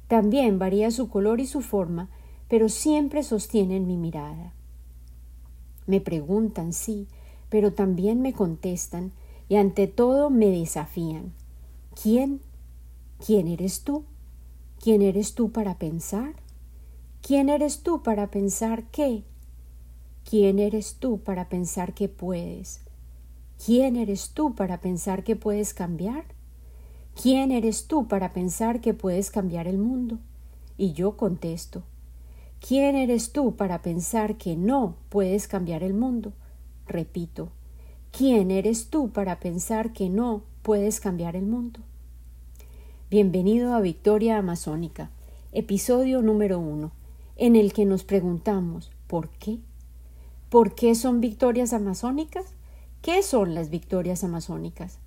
También 0.06 0.58
varía 0.58 0.90
su 0.90 1.08
color 1.08 1.40
y 1.40 1.46
su 1.46 1.62
forma, 1.62 2.10
pero 2.48 2.68
siempre 2.68 3.22
sostienen 3.22 3.86
mi 3.86 3.96
mirada. 3.96 4.52
Me 5.86 6.02
preguntan, 6.02 6.75
sí, 6.75 7.08
pero 7.48 7.72
también 7.72 8.20
me 8.20 8.34
contestan 8.34 9.12
y 9.48 9.56
ante 9.56 9.86
todo 9.86 10.28
me 10.28 10.48
desafían. 10.48 11.32
¿Quién? 12.00 12.40
¿Quién 13.25 13.49
eres 13.49 13.82
tú? 13.82 14.04
¿Quién 14.78 15.00
eres 15.00 15.35
tú 15.35 15.50
para 15.50 15.78
pensar? 15.78 16.35
¿Quién 17.23 17.49
eres 17.49 17.82
tú 17.82 18.02
para 18.02 18.30
pensar 18.30 18.85
qué? 18.90 19.25
¿Quién 20.28 20.58
eres 20.58 20.96
tú 20.96 21.18
para 21.20 21.49
pensar 21.49 21.94
que 21.94 22.08
puedes? 22.08 22.80
¿Quién 23.64 23.96
eres 23.96 24.30
tú 24.30 24.54
para 24.54 24.80
pensar 24.80 25.25
que 25.25 25.35
puedes 25.35 25.73
cambiar? 25.73 26.25
¿Quién 27.20 27.52
eres 27.52 27.87
tú 27.87 28.06
para 28.06 28.35
pensar 28.35 28.82
que 28.82 28.92
puedes 28.92 29.30
cambiar 29.30 29.66
el 29.66 29.78
mundo? 29.78 30.18
Y 30.76 30.92
yo 30.92 31.16
contesto, 31.16 31.82
¿quién 32.61 32.96
eres 32.96 33.32
tú 33.32 33.56
para 33.56 33.80
pensar 33.80 34.37
que 34.37 34.56
no 34.56 34.96
puedes 35.08 35.49
cambiar 35.49 35.82
el 35.82 35.94
mundo? 35.94 36.35
Repito, 36.87 37.49
¿quién 38.12 38.50
eres 38.50 38.90
tú 38.90 39.11
para 39.11 39.40
pensar 39.40 39.94
que 39.94 40.11
no 40.11 40.42
puedes 40.62 41.00
cambiar 41.00 41.35
el 41.35 41.46
mundo? 41.46 41.80
Bienvenido 43.08 43.72
a 43.75 43.80
Victoria 43.80 44.36
Amazónica, 44.36 45.10
episodio 45.52 46.22
número 46.22 46.58
uno, 46.58 46.90
en 47.36 47.54
el 47.54 47.72
que 47.72 47.84
nos 47.84 48.02
preguntamos 48.02 48.90
¿por 49.06 49.28
qué? 49.28 49.58
¿Por 50.50 50.75
qué 50.75 50.96
son 50.96 51.20
victorias 51.20 51.72
amazónicas? 51.72 52.46
¿Qué 53.02 53.22
son 53.22 53.54
las 53.54 53.70
victorias 53.70 54.25
amazónicas? 54.25 54.98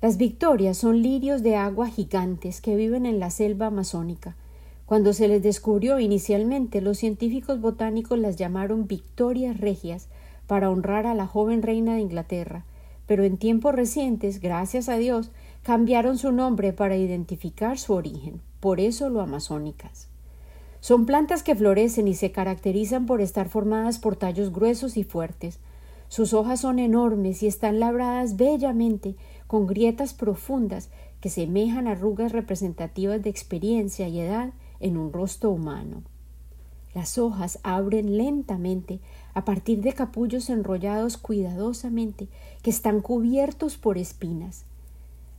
Las 0.00 0.16
victorias 0.16 0.78
son 0.78 1.02
lirios 1.02 1.42
de 1.42 1.54
agua 1.54 1.88
gigantes 1.88 2.62
que 2.62 2.76
viven 2.76 3.04
en 3.04 3.20
la 3.20 3.28
selva 3.28 3.66
amazónica. 3.66 4.34
Cuando 4.86 5.12
se 5.12 5.28
les 5.28 5.42
descubrió 5.42 6.00
inicialmente, 6.00 6.80
los 6.80 6.96
científicos 6.96 7.60
botánicos 7.60 8.18
las 8.18 8.36
llamaron 8.36 8.86
victorias 8.86 9.60
regias 9.60 10.08
para 10.46 10.70
honrar 10.70 11.06
a 11.06 11.14
la 11.14 11.26
joven 11.26 11.60
reina 11.60 11.94
de 11.94 12.00
Inglaterra, 12.00 12.64
pero 13.06 13.24
en 13.24 13.36
tiempos 13.36 13.74
recientes, 13.74 14.40
gracias 14.40 14.88
a 14.88 14.96
Dios, 14.96 15.30
cambiaron 15.62 16.18
su 16.18 16.32
nombre 16.32 16.72
para 16.72 16.96
identificar 16.96 17.78
su 17.78 17.92
origen, 17.92 18.40
por 18.58 18.80
eso 18.80 19.08
lo 19.08 19.20
amazónicas. 19.20 20.08
Son 20.80 21.06
plantas 21.06 21.44
que 21.44 21.54
florecen 21.54 22.08
y 22.08 22.14
se 22.14 22.32
caracterizan 22.32 23.06
por 23.06 23.20
estar 23.20 23.48
formadas 23.48 24.00
por 24.00 24.16
tallos 24.16 24.52
gruesos 24.52 24.96
y 24.96 25.04
fuertes. 25.04 25.60
Sus 26.08 26.34
hojas 26.34 26.60
son 26.60 26.80
enormes 26.80 27.44
y 27.44 27.46
están 27.46 27.78
labradas 27.78 28.36
bellamente, 28.36 29.14
con 29.46 29.68
grietas 29.68 30.14
profundas 30.14 30.90
que 31.20 31.30
semejan 31.30 31.86
arrugas 31.86 32.32
representativas 32.32 33.22
de 33.22 33.30
experiencia 33.30 34.08
y 34.08 34.18
edad 34.18 34.52
en 34.80 34.96
un 34.96 35.12
rostro 35.12 35.52
humano. 35.52 36.02
Las 36.94 37.16
hojas 37.16 37.60
abren 37.62 38.18
lentamente 38.18 38.98
a 39.32 39.44
partir 39.44 39.80
de 39.80 39.92
capullos 39.92 40.50
enrollados 40.50 41.16
cuidadosamente 41.16 42.28
que 42.62 42.70
están 42.70 43.00
cubiertos 43.00 43.76
por 43.76 43.96
espinas. 43.96 44.64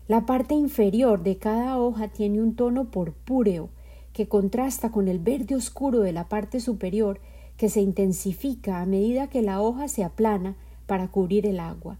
La 0.07 0.25
parte 0.25 0.53
inferior 0.53 1.23
de 1.23 1.37
cada 1.37 1.77
hoja 1.77 2.09
tiene 2.09 2.41
un 2.41 2.55
tono 2.55 2.91
purpúreo 2.91 3.69
que 4.11 4.27
contrasta 4.27 4.91
con 4.91 5.07
el 5.07 5.19
verde 5.19 5.55
oscuro 5.55 5.99
de 5.99 6.11
la 6.11 6.27
parte 6.27 6.59
superior 6.59 7.19
que 7.55 7.69
se 7.69 7.79
intensifica 7.79 8.81
a 8.81 8.85
medida 8.85 9.29
que 9.29 9.41
la 9.41 9.61
hoja 9.61 9.87
se 9.87 10.03
aplana 10.03 10.55
para 10.87 11.07
cubrir 11.07 11.45
el 11.45 11.59
agua. 11.59 11.97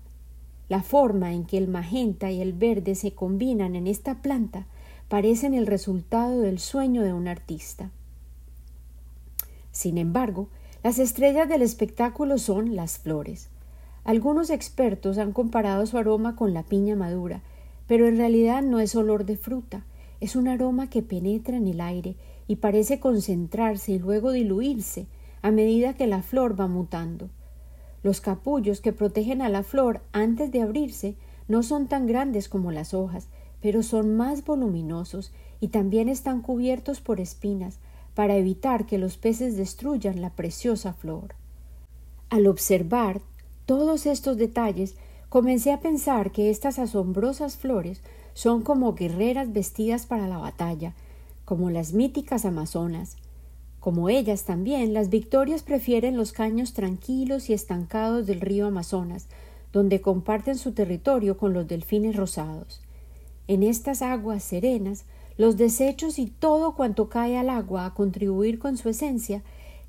La 0.67 0.83
forma 0.83 1.33
en 1.33 1.45
que 1.45 1.57
el 1.57 1.67
magenta 1.67 2.29
y 2.29 2.41
el 2.41 2.51
verde 2.51 2.95
se 2.95 3.13
combinan 3.13 3.75
en 3.75 3.87
esta 3.87 4.21
planta 4.21 4.65
parecen 5.07 5.53
el 5.53 5.65
resultado 5.65 6.41
del 6.41 6.59
sueño 6.59 7.03
de 7.03 7.13
un 7.13 7.27
artista. 7.27 7.89
Sin 9.71 9.97
embargo, 9.97 10.49
las 10.83 10.99
estrellas 10.99 11.47
del 11.47 11.61
espectáculo 11.61 12.37
son 12.37 12.75
las 12.75 12.97
flores. 12.97 13.49
Algunos 14.03 14.49
expertos 14.49 15.17
han 15.17 15.31
comparado 15.31 15.85
su 15.85 15.97
aroma 15.97 16.35
con 16.35 16.53
la 16.53 16.63
piña 16.63 16.95
madura, 16.95 17.41
pero 17.87 18.07
en 18.07 18.17
realidad 18.17 18.61
no 18.61 18.79
es 18.79 18.95
olor 18.95 19.25
de 19.25 19.37
fruta, 19.37 19.85
es 20.19 20.35
un 20.35 20.47
aroma 20.47 20.89
que 20.89 21.01
penetra 21.01 21.57
en 21.57 21.67
el 21.67 21.81
aire 21.81 22.15
y 22.47 22.57
parece 22.57 22.99
concentrarse 22.99 23.93
y 23.93 23.99
luego 23.99 24.31
diluirse 24.31 25.07
a 25.41 25.51
medida 25.51 25.93
que 25.93 26.07
la 26.07 26.21
flor 26.21 26.59
va 26.59 26.67
mutando. 26.67 27.29
Los 28.03 28.21
capullos 28.21 28.81
que 28.81 28.93
protegen 28.93 29.41
a 29.41 29.49
la 29.49 29.63
flor 29.63 30.01
antes 30.11 30.51
de 30.51 30.61
abrirse 30.61 31.15
no 31.47 31.63
son 31.63 31.87
tan 31.87 32.07
grandes 32.07 32.49
como 32.49 32.71
las 32.71 32.93
hojas, 32.93 33.27
pero 33.61 33.83
son 33.83 34.15
más 34.15 34.43
voluminosos 34.43 35.31
y 35.59 35.69
también 35.69 36.09
están 36.09 36.41
cubiertos 36.41 37.01
por 37.01 37.19
espinas, 37.19 37.79
para 38.13 38.35
evitar 38.35 38.85
que 38.85 38.97
los 38.97 39.17
peces 39.17 39.57
destruyan 39.57 40.21
la 40.21 40.29
preciosa 40.31 40.93
flor. 40.93 41.35
Al 42.29 42.47
observar 42.47 43.21
todos 43.65 44.05
estos 44.05 44.37
detalles, 44.37 44.95
comencé 45.33 45.71
a 45.71 45.79
pensar 45.79 46.31
que 46.31 46.51
estas 46.51 46.77
asombrosas 46.77 47.57
flores 47.57 48.03
son 48.35 48.61
como 48.61 48.93
guerreras 48.93 49.51
vestidas 49.51 50.05
para 50.05 50.27
la 50.27 50.37
batalla, 50.37 50.93
como 51.43 51.71
las 51.71 51.93
míticas 51.93 52.45
amazonas. 52.45 53.15
Como 53.79 54.09
ellas 54.09 54.43
también, 54.43 54.93
las 54.93 55.09
victorias 55.09 55.63
prefieren 55.63 56.17
los 56.17 56.33
caños 56.33 56.73
tranquilos 56.73 57.49
y 57.49 57.53
estancados 57.53 58.27
del 58.27 58.41
río 58.41 58.67
Amazonas, 58.67 59.25
donde 59.71 60.01
comparten 60.01 60.55
su 60.55 60.73
territorio 60.73 61.35
con 61.35 61.51
los 61.51 61.67
delfines 61.67 62.15
rosados. 62.15 62.83
En 63.47 63.63
estas 63.63 64.03
aguas 64.03 64.43
serenas 64.43 65.05
los 65.35 65.57
desechos 65.57 66.19
y 66.19 66.27
todo 66.27 66.75
cuanto 66.75 67.09
cae 67.09 67.39
al 67.39 67.49
agua 67.49 67.87
a 67.87 67.95
contribuir 67.95 68.59
con 68.59 68.77
su 68.77 68.87
esencia 68.87 69.41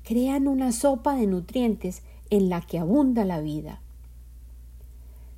crean 0.03 0.47
una 0.47 0.71
sopa 0.71 1.15
de 1.15 1.27
nutrientes 1.27 2.01
en 2.31 2.49
la 2.49 2.61
que 2.61 2.79
abunda 2.79 3.25
la 3.25 3.41
vida. 3.41 3.79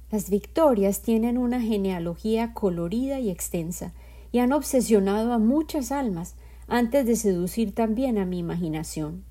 Las 0.09 0.29
victorias 0.29 1.01
tienen 1.01 1.37
una 1.37 1.59
genealogía 1.59 2.53
colorida 2.53 3.19
y 3.19 3.29
extensa 3.29 3.91
y 4.31 4.39
han 4.39 4.53
obsesionado 4.53 5.33
a 5.33 5.37
muchas 5.37 5.91
almas 5.91 6.35
antes 6.69 7.05
de 7.05 7.17
seducir 7.17 7.75
también 7.75 8.17
a 8.17 8.23
mi 8.25 8.39
imaginación. 8.39 9.25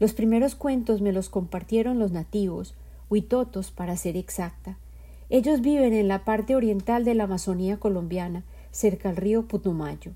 Los 0.00 0.12
primeros 0.12 0.54
cuentos 0.54 1.00
me 1.00 1.12
los 1.12 1.30
compartieron 1.30 1.98
los 1.98 2.12
nativos, 2.12 2.74
huitotos 3.08 3.70
para 3.70 3.96
ser 3.96 4.18
exacta. 4.18 4.76
Ellos 5.30 5.62
viven 5.62 5.94
en 5.94 6.08
la 6.08 6.26
parte 6.26 6.56
oriental 6.56 7.06
de 7.06 7.14
la 7.14 7.24
Amazonía 7.24 7.78
colombiana 7.78 8.44
cerca 8.70 9.08
al 9.08 9.16
río 9.16 9.48
Putumayo. 9.48 10.12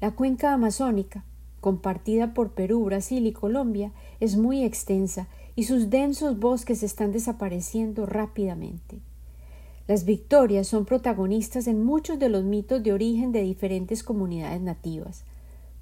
La 0.00 0.10
cuenca 0.10 0.52
amazónica, 0.52 1.22
compartida 1.60 2.34
por 2.34 2.50
Perú, 2.50 2.84
Brasil 2.84 3.24
y 3.26 3.32
Colombia, 3.32 3.92
es 4.18 4.36
muy 4.36 4.64
extensa 4.64 5.28
y 5.54 5.64
sus 5.64 5.88
densos 5.88 6.40
bosques 6.40 6.82
están 6.82 7.12
desapareciendo 7.12 8.06
rápidamente. 8.06 8.98
Las 9.90 10.04
victorias 10.04 10.68
son 10.68 10.84
protagonistas 10.84 11.66
en 11.66 11.82
muchos 11.82 12.20
de 12.20 12.28
los 12.28 12.44
mitos 12.44 12.80
de 12.80 12.92
origen 12.92 13.32
de 13.32 13.42
diferentes 13.42 14.04
comunidades 14.04 14.60
nativas. 14.60 15.24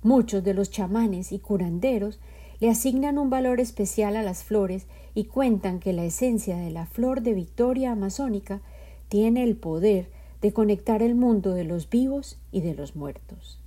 Muchos 0.03 0.42
de 0.42 0.55
los 0.55 0.71
chamanes 0.71 1.31
y 1.31 1.38
curanderos 1.38 2.18
le 2.59 2.71
asignan 2.71 3.18
un 3.18 3.29
valor 3.29 3.61
especial 3.61 4.16
a 4.16 4.23
las 4.23 4.44
flores 4.44 4.87
y 5.14 5.25
cuentan 5.25 5.79
que 5.79 5.92
la 5.92 6.07
esencia 6.07 6.57
de 6.57 6.71
la 6.71 6.87
flor 6.87 7.21
de 7.21 7.35
victoria 7.35 7.92
amazónica 7.92 8.62
tiene 9.11 9.44
el 9.44 9.57
poder 9.57 10.09
de 10.40 10.55
conectar 10.55 11.03
el 11.03 11.14
mundo 11.14 11.53
de 11.53 11.64
los 11.64 11.90
vivos 11.90 12.38
y 12.51 12.62
de 12.62 12.73
los 12.73 12.97
muertos. 12.97 13.61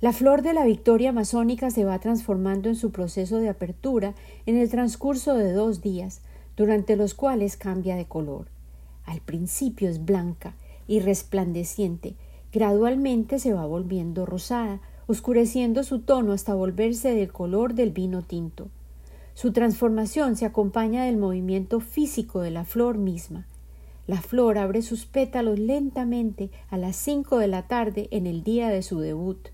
La 0.00 0.12
flor 0.12 0.42
de 0.42 0.52
la 0.52 0.64
victoria 0.64 1.10
amazónica 1.10 1.72
se 1.72 1.84
va 1.84 1.98
transformando 1.98 2.68
en 2.68 2.76
su 2.76 2.92
proceso 2.92 3.38
de 3.38 3.48
apertura 3.48 4.14
en 4.46 4.56
el 4.56 4.70
transcurso 4.70 5.34
de 5.34 5.52
dos 5.52 5.82
días, 5.82 6.20
durante 6.56 6.94
los 6.94 7.14
cuales 7.14 7.56
cambia 7.56 7.96
de 7.96 8.04
color. 8.06 8.46
Al 9.08 9.22
principio 9.22 9.88
es 9.88 10.04
blanca 10.04 10.54
y 10.86 11.00
resplandeciente, 11.00 12.14
gradualmente 12.52 13.38
se 13.38 13.54
va 13.54 13.64
volviendo 13.64 14.26
rosada, 14.26 14.82
oscureciendo 15.06 15.82
su 15.82 16.00
tono 16.00 16.34
hasta 16.34 16.52
volverse 16.52 17.14
del 17.14 17.32
color 17.32 17.72
del 17.72 17.90
vino 17.90 18.20
tinto. 18.20 18.68
Su 19.32 19.52
transformación 19.52 20.36
se 20.36 20.44
acompaña 20.44 21.04
del 21.04 21.16
movimiento 21.16 21.80
físico 21.80 22.42
de 22.42 22.50
la 22.50 22.66
flor 22.66 22.98
misma. 22.98 23.46
La 24.06 24.20
flor 24.20 24.58
abre 24.58 24.82
sus 24.82 25.06
pétalos 25.06 25.58
lentamente 25.58 26.50
a 26.68 26.76
las 26.76 26.94
cinco 26.94 27.38
de 27.38 27.48
la 27.48 27.66
tarde 27.66 28.08
en 28.10 28.26
el 28.26 28.42
día 28.42 28.68
de 28.68 28.82
su 28.82 29.00
debut, 29.00 29.48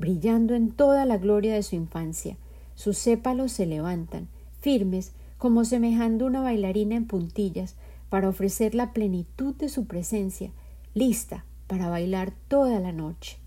brillando 0.00 0.56
en 0.56 0.72
toda 0.72 1.04
la 1.04 1.18
gloria 1.18 1.54
de 1.54 1.62
su 1.62 1.76
infancia. 1.76 2.38
Sus 2.74 2.98
sépalos 2.98 3.52
se 3.52 3.66
levantan, 3.66 4.26
firmes, 4.60 5.12
como 5.38 5.64
semejando 5.64 6.26
una 6.26 6.42
bailarina 6.42 6.96
en 6.96 7.06
puntillas, 7.06 7.76
para 8.08 8.28
ofrecer 8.28 8.74
la 8.74 8.92
plenitud 8.92 9.54
de 9.54 9.68
su 9.68 9.86
presencia, 9.86 10.52
lista 10.94 11.44
para 11.66 11.88
bailar 11.88 12.32
toda 12.48 12.80
la 12.80 12.92
noche. 12.92 13.38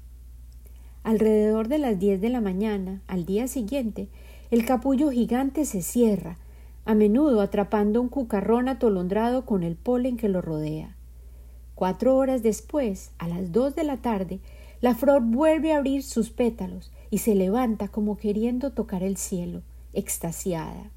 Alrededor 1.04 1.68
de 1.68 1.78
las 1.78 1.98
diez 1.98 2.20
de 2.20 2.30
la 2.30 2.42
mañana, 2.42 3.02
al 3.08 3.26
día 3.26 3.48
siguiente, 3.48 4.10
el 4.52 4.66
capullo 4.66 5.12
gigante 5.12 5.66
se 5.66 5.82
cierra, 5.82 6.38
a 6.86 6.96
menudo 6.96 7.42
atrapando 7.42 8.02
un 8.02 8.10
cucarrón 8.10 8.68
atolondrado 8.68 9.46
con 9.46 9.64
el 9.64 9.76
polen 9.76 10.18
que 10.18 10.28
lo 10.28 10.42
rodea. 10.42 10.96
Cuatro 11.76 12.18
horas 12.18 12.44
después, 12.44 13.12
a 13.18 13.28
las 13.28 13.52
dos 13.52 13.76
de 13.76 13.84
la 13.84 13.98
tarde, 13.98 14.40
la 14.82 14.96
flor 14.96 15.22
vuelve 15.22 15.74
a 15.74 15.78
abrir 15.78 16.04
sus 16.04 16.30
pétalos 16.30 16.92
y 17.10 17.20
se 17.20 17.36
levanta 17.36 17.88
como 17.88 18.18
queriendo 18.18 18.72
tocar 18.72 19.04
el 19.04 19.18
cielo, 19.18 19.62
extasiada. 19.94 20.92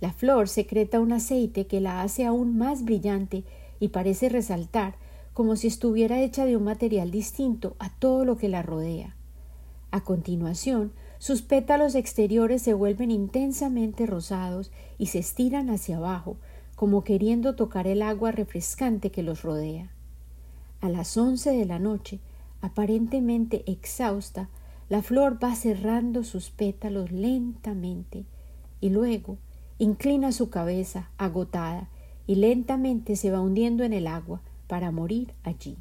La 0.00 0.12
flor 0.12 0.48
secreta 0.48 1.00
un 1.00 1.12
aceite 1.12 1.66
que 1.66 1.80
la 1.80 2.02
hace 2.02 2.24
aún 2.24 2.56
más 2.56 2.84
brillante 2.84 3.44
y 3.80 3.88
parece 3.88 4.28
resaltar 4.28 4.94
como 5.34 5.56
si 5.56 5.68
estuviera 5.68 6.20
hecha 6.20 6.46
de 6.46 6.56
un 6.56 6.64
material 6.64 7.10
distinto 7.10 7.76
a 7.78 7.90
todo 7.90 8.24
lo 8.24 8.36
que 8.36 8.48
la 8.48 8.62
rodea. 8.62 9.14
A 9.90 10.02
continuación, 10.02 10.92
sus 11.18 11.42
pétalos 11.42 11.94
exteriores 11.94 12.62
se 12.62 12.74
vuelven 12.74 13.10
intensamente 13.10 14.06
rosados 14.06 14.70
y 14.98 15.06
se 15.06 15.18
estiran 15.18 15.70
hacia 15.70 15.96
abajo, 15.96 16.36
como 16.76 17.02
queriendo 17.02 17.56
tocar 17.56 17.86
el 17.88 18.02
agua 18.02 18.30
refrescante 18.30 19.10
que 19.10 19.22
los 19.22 19.42
rodea. 19.42 19.90
A 20.80 20.88
las 20.88 21.16
once 21.16 21.50
de 21.50 21.64
la 21.64 21.80
noche, 21.80 22.20
aparentemente 22.60 23.64
exhausta, 23.66 24.48
la 24.88 25.02
flor 25.02 25.42
va 25.42 25.54
cerrando 25.56 26.22
sus 26.22 26.50
pétalos 26.50 27.10
lentamente 27.10 28.24
y 28.80 28.90
luego 28.90 29.38
inclina 29.78 30.32
su 30.32 30.50
cabeza 30.50 31.10
agotada 31.18 31.88
y 32.26 32.36
lentamente 32.36 33.16
se 33.16 33.30
va 33.30 33.40
hundiendo 33.40 33.84
en 33.84 33.92
el 33.92 34.06
agua 34.06 34.40
para 34.66 34.90
morir 34.90 35.32
allí. 35.44 35.76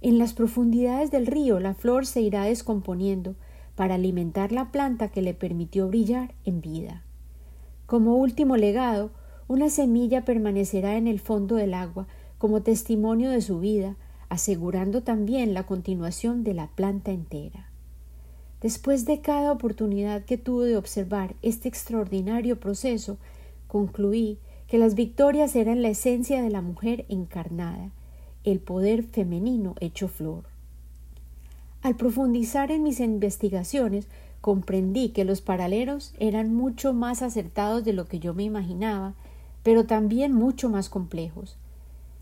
En 0.00 0.18
las 0.18 0.34
profundidades 0.34 1.10
del 1.10 1.26
río 1.26 1.60
la 1.60 1.74
flor 1.74 2.04
se 2.04 2.20
irá 2.20 2.44
descomponiendo 2.44 3.36
para 3.74 3.94
alimentar 3.94 4.52
la 4.52 4.70
planta 4.70 5.08
que 5.08 5.22
le 5.22 5.34
permitió 5.34 5.88
brillar 5.88 6.34
en 6.44 6.60
vida. 6.60 7.02
Como 7.86 8.16
último 8.16 8.56
legado, 8.56 9.10
una 9.48 9.68
semilla 9.68 10.24
permanecerá 10.24 10.96
en 10.96 11.06
el 11.06 11.20
fondo 11.20 11.56
del 11.56 11.74
agua 11.74 12.06
como 12.38 12.62
testimonio 12.62 13.30
de 13.30 13.40
su 13.40 13.60
vida, 13.60 13.96
asegurando 14.28 15.02
también 15.02 15.54
la 15.54 15.64
continuación 15.64 16.44
de 16.44 16.54
la 16.54 16.68
planta 16.68 17.10
entera. 17.10 17.70
Después 18.64 19.04
de 19.04 19.20
cada 19.20 19.52
oportunidad 19.52 20.24
que 20.24 20.38
tuve 20.38 20.68
de 20.68 20.78
observar 20.78 21.34
este 21.42 21.68
extraordinario 21.68 22.58
proceso, 22.58 23.18
concluí 23.68 24.38
que 24.68 24.78
las 24.78 24.94
victorias 24.94 25.54
eran 25.54 25.82
la 25.82 25.90
esencia 25.90 26.40
de 26.40 26.48
la 26.48 26.62
mujer 26.62 27.04
encarnada, 27.10 27.90
el 28.42 28.60
poder 28.60 29.02
femenino 29.02 29.74
hecho 29.80 30.08
flor. 30.08 30.44
Al 31.82 31.96
profundizar 31.96 32.70
en 32.70 32.82
mis 32.82 33.00
investigaciones, 33.00 34.06
comprendí 34.40 35.10
que 35.10 35.26
los 35.26 35.42
paralelos 35.42 36.14
eran 36.18 36.54
mucho 36.54 36.94
más 36.94 37.20
acertados 37.20 37.84
de 37.84 37.92
lo 37.92 38.06
que 38.06 38.18
yo 38.18 38.32
me 38.32 38.44
imaginaba, 38.44 39.12
pero 39.62 39.84
también 39.84 40.32
mucho 40.32 40.70
más 40.70 40.88
complejos. 40.88 41.58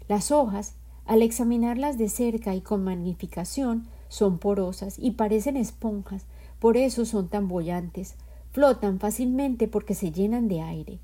Las 0.08 0.32
hojas, 0.32 0.74
al 1.06 1.22
examinarlas 1.22 1.98
de 1.98 2.08
cerca 2.08 2.52
y 2.56 2.62
con 2.62 2.82
magnificación, 2.82 3.86
son 4.08 4.38
porosas 4.38 4.98
y 4.98 5.12
parecen 5.12 5.56
esponjas, 5.56 6.26
por 6.62 6.76
eso 6.76 7.04
son 7.06 7.26
tan 7.26 7.48
bollantes, 7.48 8.14
flotan 8.52 9.00
fácilmente 9.00 9.66
porque 9.66 9.96
se 9.96 10.12
llenan 10.12 10.46
de 10.46 10.60
aire. 10.60 11.00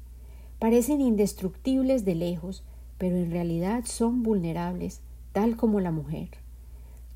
Parecen 0.60 1.00
indestructibles 1.00 2.04
de 2.04 2.14
lejos, 2.14 2.62
pero 2.96 3.16
en 3.16 3.32
realidad 3.32 3.82
son 3.84 4.22
vulnerables, 4.22 5.00
tal 5.32 5.56
como 5.56 5.80
la 5.80 5.90
mujer. 5.90 6.28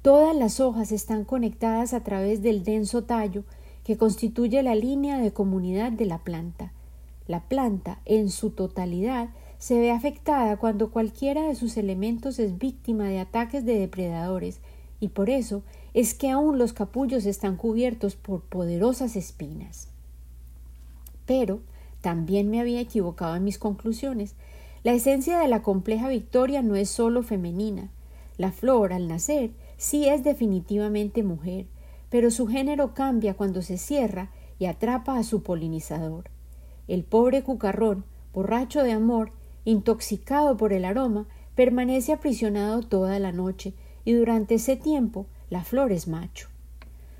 Todas 0.02 0.34
las 0.34 0.58
hojas 0.58 0.90
están 0.90 1.24
conectadas 1.24 1.94
a 1.94 2.02
través 2.02 2.42
del 2.42 2.64
denso 2.64 3.04
tallo 3.04 3.44
que 3.84 3.96
constituye 3.96 4.60
la 4.64 4.74
línea 4.74 5.20
de 5.20 5.32
comunidad 5.32 5.92
de 5.92 6.06
la 6.06 6.18
planta. 6.18 6.72
La 7.28 7.44
planta, 7.44 8.00
en 8.06 8.28
su 8.28 8.50
totalidad, 8.50 9.28
se 9.58 9.78
ve 9.78 9.92
afectada 9.92 10.56
cuando 10.56 10.90
cualquiera 10.90 11.46
de 11.46 11.54
sus 11.54 11.76
elementos 11.76 12.40
es 12.40 12.58
víctima 12.58 13.04
de 13.04 13.20
ataques 13.20 13.64
de 13.64 13.78
depredadores, 13.78 14.58
y 14.98 15.10
por 15.10 15.30
eso 15.30 15.62
es 15.94 16.14
que 16.14 16.30
aún 16.30 16.58
los 16.58 16.72
capullos 16.72 17.26
están 17.26 17.56
cubiertos 17.56 18.16
por 18.16 18.40
poderosas 18.42 19.16
espinas. 19.16 19.88
Pero 21.26 21.60
también 22.00 22.50
me 22.50 22.60
había 22.60 22.80
equivocado 22.80 23.36
en 23.36 23.44
mis 23.44 23.58
conclusiones. 23.58 24.34
La 24.82 24.92
esencia 24.92 25.38
de 25.38 25.48
la 25.48 25.62
compleja 25.62 26.08
victoria 26.08 26.62
no 26.62 26.76
es 26.76 26.90
sólo 26.90 27.22
femenina. 27.22 27.90
La 28.38 28.52
flor, 28.52 28.92
al 28.92 29.06
nacer, 29.06 29.50
sí 29.76 30.08
es 30.08 30.24
definitivamente 30.24 31.22
mujer, 31.22 31.66
pero 32.10 32.30
su 32.30 32.46
género 32.46 32.94
cambia 32.94 33.34
cuando 33.34 33.62
se 33.62 33.78
cierra 33.78 34.30
y 34.58 34.66
atrapa 34.66 35.18
a 35.18 35.24
su 35.24 35.42
polinizador. 35.42 36.24
El 36.88 37.04
pobre 37.04 37.42
cucarrón, 37.42 38.04
borracho 38.34 38.82
de 38.82 38.92
amor, 38.92 39.32
intoxicado 39.64 40.56
por 40.56 40.72
el 40.72 40.84
aroma, 40.84 41.26
permanece 41.54 42.12
aprisionado 42.12 42.82
toda 42.82 43.18
la 43.18 43.32
noche, 43.32 43.74
y 44.04 44.12
durante 44.12 44.56
ese 44.56 44.76
tiempo 44.76 45.26
la 45.52 45.64
flor 45.64 45.92
es 45.92 46.08
macho. 46.08 46.48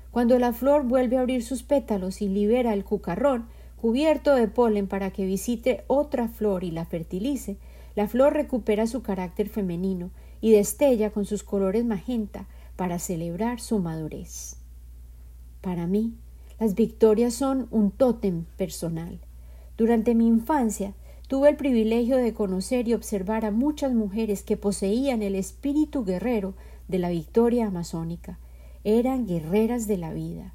Cuando 0.09 0.39
la 0.39 0.53
flor 0.53 0.87
vuelve 0.87 1.17
a 1.17 1.19
abrir 1.19 1.43
sus 1.43 1.61
pétalos 1.61 2.19
y 2.19 2.27
libera 2.27 2.73
el 2.73 2.83
cucarrón, 2.83 3.45
cubierto 3.79 4.33
de 4.33 4.47
polen 4.47 4.87
para 4.87 5.11
que 5.11 5.27
visite 5.27 5.83
otra 5.85 6.27
flor 6.27 6.63
y 6.63 6.71
la 6.71 6.85
fertilice, 6.85 7.57
la 7.95 8.07
flor 8.07 8.33
recupera 8.33 8.87
su 8.87 9.03
carácter 9.03 9.49
femenino 9.49 10.09
y 10.41 10.51
destella 10.51 11.11
con 11.11 11.25
sus 11.25 11.43
colores 11.43 11.85
magenta 11.85 12.47
para 12.75 12.97
celebrar 12.97 13.59
su 13.59 13.77
madurez. 13.77 14.55
Para 15.61 15.85
mí, 15.85 16.15
las 16.59 16.73
victorias 16.73 17.35
son 17.35 17.67
un 17.69 17.91
tótem 17.91 18.45
personal. 18.57 19.19
Durante 19.77 20.15
mi 20.15 20.25
infancia 20.25 20.95
tuve 21.33 21.49
el 21.49 21.55
privilegio 21.55 22.17
de 22.17 22.31
conocer 22.31 22.87
y 22.87 22.93
observar 22.93 23.43
a 23.43 23.49
muchas 23.49 23.91
mujeres 23.91 24.43
que 24.43 24.55
poseían 24.55 25.23
el 25.23 25.33
espíritu 25.33 26.05
guerrero 26.05 26.53
de 26.87 26.99
la 26.99 27.09
victoria 27.09 27.65
amazónica. 27.65 28.37
Eran 28.83 29.25
guerreras 29.25 29.87
de 29.87 29.97
la 29.97 30.13
vida. 30.13 30.53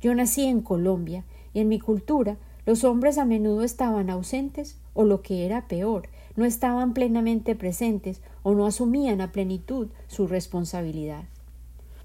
Yo 0.00 0.14
nací 0.14 0.44
en 0.44 0.60
Colombia 0.60 1.24
y 1.52 1.58
en 1.58 1.68
mi 1.68 1.80
cultura 1.80 2.36
los 2.66 2.84
hombres 2.84 3.18
a 3.18 3.24
menudo 3.24 3.64
estaban 3.64 4.10
ausentes 4.10 4.78
o 4.94 5.02
lo 5.02 5.22
que 5.22 5.44
era 5.44 5.66
peor, 5.66 6.08
no 6.36 6.44
estaban 6.44 6.94
plenamente 6.94 7.56
presentes 7.56 8.22
o 8.44 8.54
no 8.54 8.66
asumían 8.66 9.20
a 9.20 9.32
plenitud 9.32 9.88
su 10.06 10.28
responsabilidad. 10.28 11.24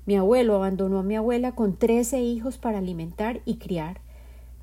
Mi 0.07 0.15
abuelo 0.15 0.55
abandonó 0.55 0.97
a 0.97 1.03
mi 1.03 1.15
abuela 1.15 1.51
con 1.51 1.77
trece 1.77 2.19
hijos 2.19 2.57
para 2.57 2.79
alimentar 2.79 3.41
y 3.45 3.57
criar. 3.57 4.01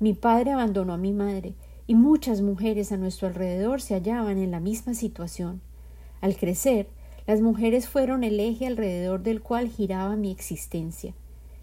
Mi 0.01 0.13
padre 0.13 0.51
abandonó 0.51 0.91
a 0.91 0.97
mi 0.97 1.13
madre, 1.13 1.53
y 1.87 1.95
muchas 1.95 2.41
mujeres 2.41 2.91
a 2.91 2.97
nuestro 2.97 3.27
alrededor 3.27 3.81
se 3.81 3.93
hallaban 3.93 4.37
en 4.37 4.51
la 4.51 4.59
misma 4.59 4.93
situación. 4.93 5.61
Al 6.21 6.35
crecer, 6.35 6.87
las 7.27 7.41
mujeres 7.41 7.87
fueron 7.87 8.23
el 8.23 8.39
eje 8.39 8.67
alrededor 8.67 9.23
del 9.23 9.41
cual 9.41 9.69
giraba 9.69 10.15
mi 10.15 10.31
existencia. 10.31 11.13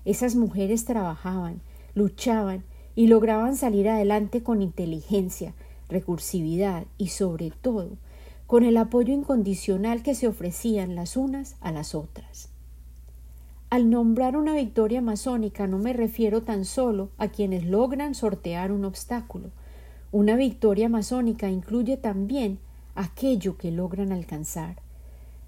Esas 0.05 0.35
mujeres 0.35 0.85
trabajaban, 0.85 1.61
luchaban 1.95 2.65
y 2.95 3.07
lograban 3.07 3.57
salir 3.57 3.89
adelante 3.89 4.43
con 4.43 4.63
inteligencia, 4.63 5.55
recursividad 5.89 6.85
y 6.99 7.09
sobre 7.09 7.51
todo 7.51 7.91
con 8.47 8.65
el 8.65 8.77
apoyo 8.77 9.15
incondicional 9.15 10.03
que 10.03 10.15
se 10.15 10.29
ofrecían 10.29 10.95
las 10.95 11.17
unas 11.17 11.57
a 11.63 11.73
las 11.73 11.95
otras. 11.95 12.51
Al 13.71 13.89
nombrar 13.89 14.37
una 14.37 14.55
victoria 14.55 15.01
masónica 15.01 15.67
no 15.67 15.79
me 15.79 15.95
refiero 15.95 16.43
tan 16.43 16.67
solo 16.67 17.09
a 17.17 17.29
quienes 17.29 17.65
logran 17.65 18.15
sortear 18.15 18.71
un 18.71 18.85
obstáculo. 18.85 19.53
Una 20.13 20.37
victoria 20.37 20.91
masónica 20.91 21.49
incluye 21.49 21.97
también 21.97 22.59
aquello 22.95 23.57
que 23.57 23.73
logran 23.73 24.13
alcanzar. 24.13 24.77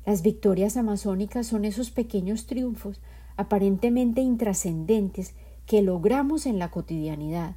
Las 0.07 0.23
victorias 0.23 0.79
amazónicas 0.79 1.47
son 1.47 1.67
esos 1.67 1.91
pequeños 1.91 2.47
triunfos 2.47 3.03
aparentemente 3.37 4.23
intrascendentes 4.23 5.35
que 5.67 5.83
logramos 5.83 6.47
en 6.47 6.59
la 6.59 6.71
cotidianidad. 6.71 7.57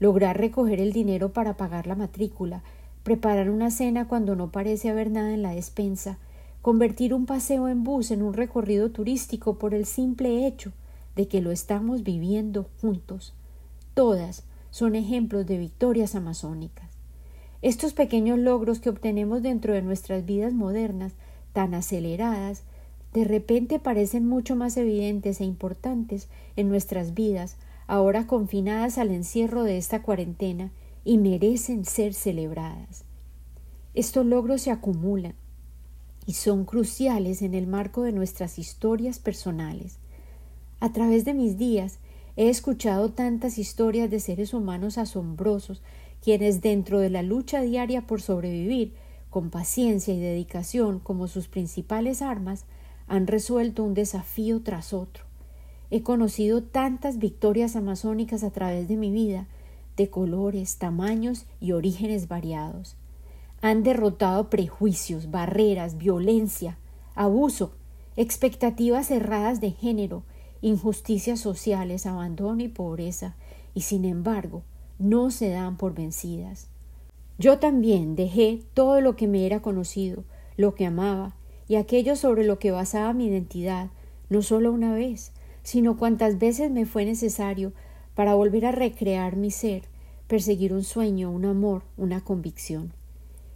Lograr 0.00 0.36
recoger 0.36 0.80
el 0.80 0.92
dinero 0.92 1.32
para 1.32 1.56
pagar 1.56 1.86
la 1.86 1.94
matrícula, 1.94 2.64
preparar 3.04 3.48
una 3.48 3.70
cena 3.70 4.08
cuando 4.08 4.34
no 4.34 4.50
parece 4.50 4.90
haber 4.90 5.12
nada 5.12 5.32
en 5.34 5.42
la 5.42 5.54
despensa, 5.54 6.18
convertir 6.62 7.14
un 7.14 7.26
paseo 7.26 7.68
en 7.68 7.84
bus 7.84 8.10
en 8.10 8.22
un 8.22 8.34
recorrido 8.34 8.90
turístico 8.90 9.56
por 9.56 9.72
el 9.72 9.86
simple 9.86 10.48
hecho 10.48 10.72
de 11.14 11.28
que 11.28 11.40
lo 11.40 11.52
estamos 11.52 12.02
viviendo 12.02 12.66
juntos. 12.80 13.34
Todas 13.94 14.42
son 14.74 14.96
ejemplos 14.96 15.46
de 15.46 15.56
victorias 15.56 16.16
amazónicas. 16.16 16.90
Estos 17.62 17.92
pequeños 17.92 18.40
logros 18.40 18.80
que 18.80 18.88
obtenemos 18.88 19.40
dentro 19.40 19.72
de 19.72 19.82
nuestras 19.82 20.26
vidas 20.26 20.52
modernas, 20.52 21.12
tan 21.52 21.74
aceleradas, 21.74 22.64
de 23.12 23.22
repente 23.22 23.78
parecen 23.78 24.26
mucho 24.26 24.56
más 24.56 24.76
evidentes 24.76 25.40
e 25.40 25.44
importantes 25.44 26.26
en 26.56 26.68
nuestras 26.70 27.14
vidas, 27.14 27.56
ahora 27.86 28.26
confinadas 28.26 28.98
al 28.98 29.12
encierro 29.12 29.62
de 29.62 29.78
esta 29.78 30.02
cuarentena, 30.02 30.72
y 31.04 31.18
merecen 31.18 31.84
ser 31.84 32.12
celebradas. 32.12 33.04
Estos 33.94 34.26
logros 34.26 34.62
se 34.62 34.72
acumulan, 34.72 35.36
y 36.26 36.32
son 36.32 36.64
cruciales 36.64 37.42
en 37.42 37.54
el 37.54 37.68
marco 37.68 38.02
de 38.02 38.10
nuestras 38.10 38.58
historias 38.58 39.20
personales. 39.20 39.98
A 40.80 40.92
través 40.92 41.24
de 41.24 41.32
mis 41.32 41.58
días 41.58 42.00
he 42.36 42.48
escuchado 42.48 43.10
tantas 43.10 43.58
historias 43.58 44.10
de 44.10 44.20
seres 44.20 44.54
humanos 44.54 44.98
asombrosos, 44.98 45.82
quienes 46.22 46.60
dentro 46.60 47.00
de 47.00 47.10
la 47.10 47.22
lucha 47.22 47.60
diaria 47.60 48.06
por 48.06 48.20
sobrevivir, 48.20 48.94
con 49.30 49.50
paciencia 49.50 50.14
y 50.14 50.20
dedicación 50.20 51.00
como 51.00 51.28
sus 51.28 51.48
principales 51.48 52.22
armas, 52.22 52.64
han 53.06 53.26
resuelto 53.26 53.84
un 53.84 53.94
desafío 53.94 54.62
tras 54.62 54.92
otro. 54.92 55.24
He 55.90 56.02
conocido 56.02 56.62
tantas 56.62 57.18
victorias 57.18 57.76
amazónicas 57.76 58.42
a 58.42 58.50
través 58.50 58.88
de 58.88 58.96
mi 58.96 59.10
vida, 59.10 59.46
de 59.96 60.10
colores, 60.10 60.78
tamaños 60.78 61.46
y 61.60 61.72
orígenes 61.72 62.26
variados 62.26 62.96
han 63.64 63.82
derrotado 63.82 64.50
prejuicios, 64.50 65.30
barreras, 65.30 65.96
violencia, 65.96 66.76
abuso, 67.14 67.72
expectativas 68.14 69.06
cerradas 69.06 69.58
de 69.62 69.70
género, 69.70 70.22
injusticias 70.66 71.40
sociales, 71.40 72.06
abandono 72.06 72.62
y 72.62 72.68
pobreza, 72.68 73.36
y 73.74 73.82
sin 73.82 74.04
embargo 74.04 74.62
no 74.98 75.30
se 75.30 75.50
dan 75.50 75.76
por 75.76 75.94
vencidas. 75.94 76.68
Yo 77.38 77.58
también 77.58 78.16
dejé 78.16 78.62
todo 78.74 79.00
lo 79.00 79.16
que 79.16 79.26
me 79.26 79.46
era 79.46 79.60
conocido, 79.60 80.24
lo 80.56 80.74
que 80.74 80.86
amaba, 80.86 81.34
y 81.68 81.76
aquello 81.76 82.16
sobre 82.16 82.44
lo 82.44 82.58
que 82.58 82.70
basaba 82.70 83.12
mi 83.12 83.26
identidad, 83.26 83.90
no 84.30 84.42
solo 84.42 84.72
una 84.72 84.94
vez, 84.94 85.32
sino 85.62 85.96
cuantas 85.96 86.38
veces 86.38 86.70
me 86.70 86.86
fue 86.86 87.04
necesario 87.04 87.72
para 88.14 88.34
volver 88.34 88.66
a 88.66 88.72
recrear 88.72 89.36
mi 89.36 89.50
ser, 89.50 89.82
perseguir 90.26 90.72
un 90.72 90.84
sueño, 90.84 91.30
un 91.30 91.44
amor, 91.44 91.82
una 91.96 92.22
convicción 92.22 92.92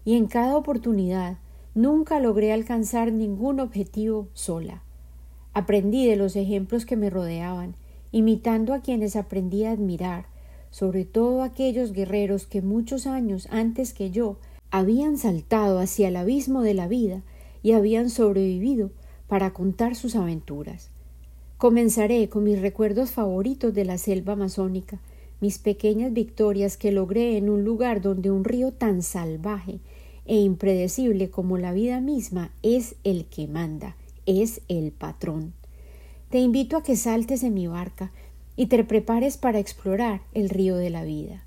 y 0.08 0.16
en 0.16 0.26
cada 0.26 0.56
oportunidad 0.56 1.36
nunca 1.74 2.18
logré 2.18 2.54
alcanzar 2.54 3.12
ningún 3.12 3.60
objetivo 3.60 4.28
sola. 4.32 4.82
Aprendí 5.58 6.06
de 6.06 6.14
los 6.14 6.36
ejemplos 6.36 6.86
que 6.86 6.94
me 6.94 7.10
rodeaban, 7.10 7.74
imitando 8.12 8.74
a 8.74 8.80
quienes 8.80 9.16
aprendí 9.16 9.64
a 9.64 9.72
admirar, 9.72 10.26
sobre 10.70 11.04
todo 11.04 11.42
aquellos 11.42 11.92
guerreros 11.92 12.46
que 12.46 12.62
muchos 12.62 13.08
años 13.08 13.48
antes 13.50 13.92
que 13.92 14.12
yo 14.12 14.36
habían 14.70 15.18
saltado 15.18 15.80
hacia 15.80 16.06
el 16.06 16.14
abismo 16.14 16.62
de 16.62 16.74
la 16.74 16.86
vida 16.86 17.24
y 17.64 17.72
habían 17.72 18.08
sobrevivido 18.08 18.92
para 19.26 19.52
contar 19.52 19.96
sus 19.96 20.14
aventuras. 20.14 20.90
Comenzaré 21.56 22.28
con 22.28 22.44
mis 22.44 22.60
recuerdos 22.60 23.10
favoritos 23.10 23.74
de 23.74 23.84
la 23.84 23.98
selva 23.98 24.34
amazónica, 24.34 25.00
mis 25.40 25.58
pequeñas 25.58 26.12
victorias 26.12 26.76
que 26.76 26.92
logré 26.92 27.36
en 27.36 27.50
un 27.50 27.64
lugar 27.64 28.00
donde 28.00 28.30
un 28.30 28.44
río 28.44 28.70
tan 28.70 29.02
salvaje 29.02 29.80
e 30.24 30.36
impredecible 30.36 31.30
como 31.30 31.58
la 31.58 31.72
vida 31.72 32.00
misma 32.00 32.52
es 32.62 32.94
el 33.02 33.24
que 33.24 33.48
manda, 33.48 33.96
es 34.28 34.60
el 34.68 34.92
patrón. 34.92 35.54
te 36.30 36.38
invito 36.38 36.76
a 36.76 36.82
que 36.82 36.94
saltes 36.94 37.42
en 37.42 37.54
mi 37.54 37.66
barca 37.66 38.12
y 38.54 38.66
te 38.66 38.84
prepares 38.84 39.38
para 39.38 39.58
explorar 39.58 40.20
el 40.34 40.50
río 40.50 40.76
de 40.76 40.90
la 40.90 41.02
vida. 41.02 41.44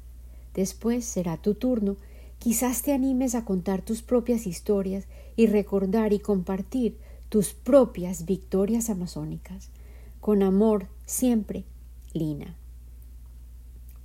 Después 0.55 1.05
será 1.05 1.37
tu 1.37 1.53
turno. 1.53 1.97
Quizás 2.39 2.81
te 2.81 2.93
animes 2.93 3.35
a 3.35 3.45
contar 3.45 3.83
tus 3.83 4.01
propias 4.01 4.47
historias 4.47 5.05
y 5.35 5.45
recordar 5.45 6.13
y 6.13 6.19
compartir 6.19 6.97
tus 7.29 7.53
propias 7.53 8.25
victorias 8.25 8.89
amazónicas. 8.89 9.69
Con 10.19 10.41
amor, 10.41 10.87
siempre, 11.05 11.63
Lina. 12.13 12.55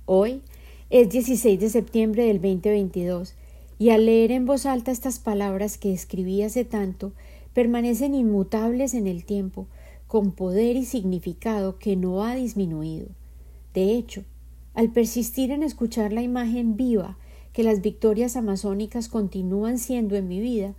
Hoy 0.05 0.41
es 0.89 1.09
16 1.09 1.59
de 1.59 1.69
septiembre 1.69 2.25
del 2.25 2.41
2022 2.41 3.33
y 3.79 3.89
al 3.89 4.05
leer 4.05 4.31
en 4.31 4.45
voz 4.45 4.65
alta 4.65 4.91
estas 4.91 5.19
palabras 5.19 5.77
que 5.77 5.93
escribí 5.93 6.41
hace 6.43 6.65
tanto, 6.65 7.11
permanecen 7.57 8.13
inmutables 8.13 8.93
en 8.93 9.07
el 9.07 9.25
tiempo, 9.25 9.65
con 10.05 10.31
poder 10.31 10.75
y 10.75 10.85
significado 10.85 11.79
que 11.79 11.95
no 11.95 12.23
ha 12.23 12.35
disminuido. 12.35 13.07
De 13.73 13.95
hecho, 13.95 14.25
al 14.75 14.91
persistir 14.91 15.49
en 15.49 15.63
escuchar 15.63 16.13
la 16.13 16.21
imagen 16.21 16.77
viva 16.77 17.17
que 17.53 17.63
las 17.63 17.81
victorias 17.81 18.35
amazónicas 18.35 19.09
continúan 19.09 19.79
siendo 19.79 20.15
en 20.15 20.27
mi 20.27 20.39
vida, 20.39 20.75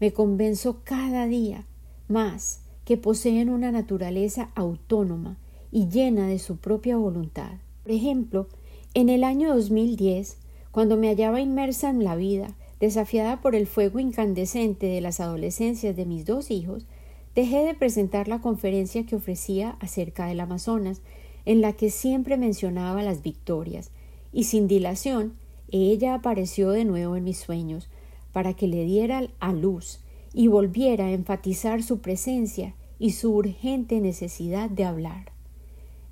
me 0.00 0.12
convenzo 0.12 0.82
cada 0.84 1.24
día 1.24 1.64
más 2.08 2.60
que 2.84 2.98
poseen 2.98 3.48
una 3.48 3.72
naturaleza 3.72 4.50
autónoma 4.54 5.38
y 5.72 5.88
llena 5.88 6.26
de 6.26 6.38
su 6.38 6.58
propia 6.58 6.98
voluntad. 6.98 7.52
Por 7.84 7.92
ejemplo, 7.92 8.48
en 8.92 9.08
el 9.08 9.24
año 9.24 9.54
2010, 9.54 10.36
cuando 10.72 10.98
me 10.98 11.08
hallaba 11.08 11.40
inmersa 11.40 11.88
en 11.88 12.04
la 12.04 12.16
vida, 12.16 12.54
desafiada 12.80 13.40
por 13.40 13.54
el 13.54 13.66
fuego 13.66 13.98
incandescente 13.98 14.86
de 14.86 15.00
las 15.00 15.20
adolescencias 15.20 15.96
de 15.96 16.06
mis 16.06 16.24
dos 16.24 16.50
hijos, 16.50 16.86
dejé 17.34 17.64
de 17.64 17.74
presentar 17.74 18.28
la 18.28 18.40
conferencia 18.40 19.04
que 19.04 19.16
ofrecía 19.16 19.76
acerca 19.80 20.26
del 20.26 20.40
Amazonas, 20.40 21.02
en 21.44 21.60
la 21.60 21.72
que 21.72 21.90
siempre 21.90 22.36
mencionaba 22.36 23.02
las 23.02 23.22
victorias, 23.22 23.90
y 24.32 24.44
sin 24.44 24.68
dilación 24.68 25.34
ella 25.70 26.14
apareció 26.14 26.70
de 26.70 26.84
nuevo 26.84 27.16
en 27.16 27.24
mis 27.24 27.38
sueños, 27.38 27.88
para 28.32 28.54
que 28.54 28.66
le 28.66 28.84
diera 28.84 29.22
a 29.40 29.52
luz 29.52 30.00
y 30.32 30.48
volviera 30.48 31.06
a 31.06 31.12
enfatizar 31.12 31.82
su 31.82 31.98
presencia 31.98 32.74
y 32.98 33.12
su 33.12 33.32
urgente 33.34 34.00
necesidad 34.00 34.70
de 34.70 34.84
hablar. 34.84 35.32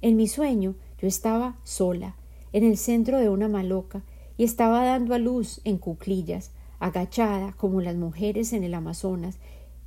En 0.02 0.16
mi 0.16 0.26
sueño 0.26 0.74
yo 1.00 1.08
estaba 1.08 1.56
sola, 1.64 2.16
en 2.52 2.64
el 2.64 2.76
centro 2.78 3.18
de 3.18 3.28
una 3.28 3.48
maloca 3.48 4.02
y 4.38 4.44
estaba 4.44 4.84
dando 4.84 5.14
a 5.14 5.18
luz 5.18 5.60
en 5.64 5.78
cuclillas, 5.78 6.52
agachada 6.78 7.52
como 7.52 7.80
las 7.80 7.96
mujeres 7.96 8.52
en 8.52 8.64
el 8.64 8.74
Amazonas, 8.74 9.38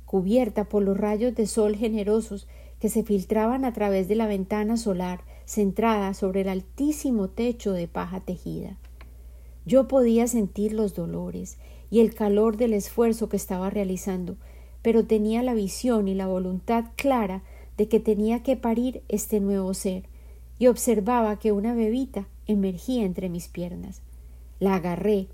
cubierta 0.06 0.64
por 0.64 0.82
los 0.82 0.96
rayos 0.96 1.34
de 1.34 1.46
sol 1.46 1.76
generosos 1.76 2.48
que 2.80 2.88
se 2.88 3.02
filtraban 3.02 3.64
a 3.64 3.72
través 3.72 4.08
de 4.08 4.16
la 4.16 4.26
ventana 4.26 4.76
solar 4.76 5.20
centrada 5.44 6.14
sobre 6.14 6.40
el 6.40 6.48
altísimo 6.48 7.28
techo 7.28 7.72
de 7.72 7.88
paja 7.88 8.20
tejida. 8.20 8.78
Yo 9.66 9.88
podía 9.88 10.26
sentir 10.26 10.72
los 10.72 10.94
dolores 10.94 11.58
y 11.90 12.00
el 12.00 12.14
calor 12.14 12.56
del 12.56 12.72
esfuerzo 12.72 13.28
que 13.28 13.36
estaba 13.36 13.68
realizando, 13.68 14.36
pero 14.82 15.04
tenía 15.04 15.42
la 15.42 15.54
visión 15.54 16.08
y 16.08 16.14
la 16.14 16.26
voluntad 16.26 16.86
clara 16.96 17.42
de 17.76 17.88
que 17.88 18.00
tenía 18.00 18.42
que 18.42 18.56
parir 18.56 19.02
este 19.08 19.40
nuevo 19.40 19.74
ser, 19.74 20.04
y 20.58 20.66
observaba 20.66 21.38
que 21.38 21.52
una 21.52 21.74
bebita 21.74 22.28
emergía 22.46 23.04
entre 23.04 23.28
mis 23.28 23.48
piernas. 23.48 24.02
La 24.58 24.74
agarré 24.74 25.28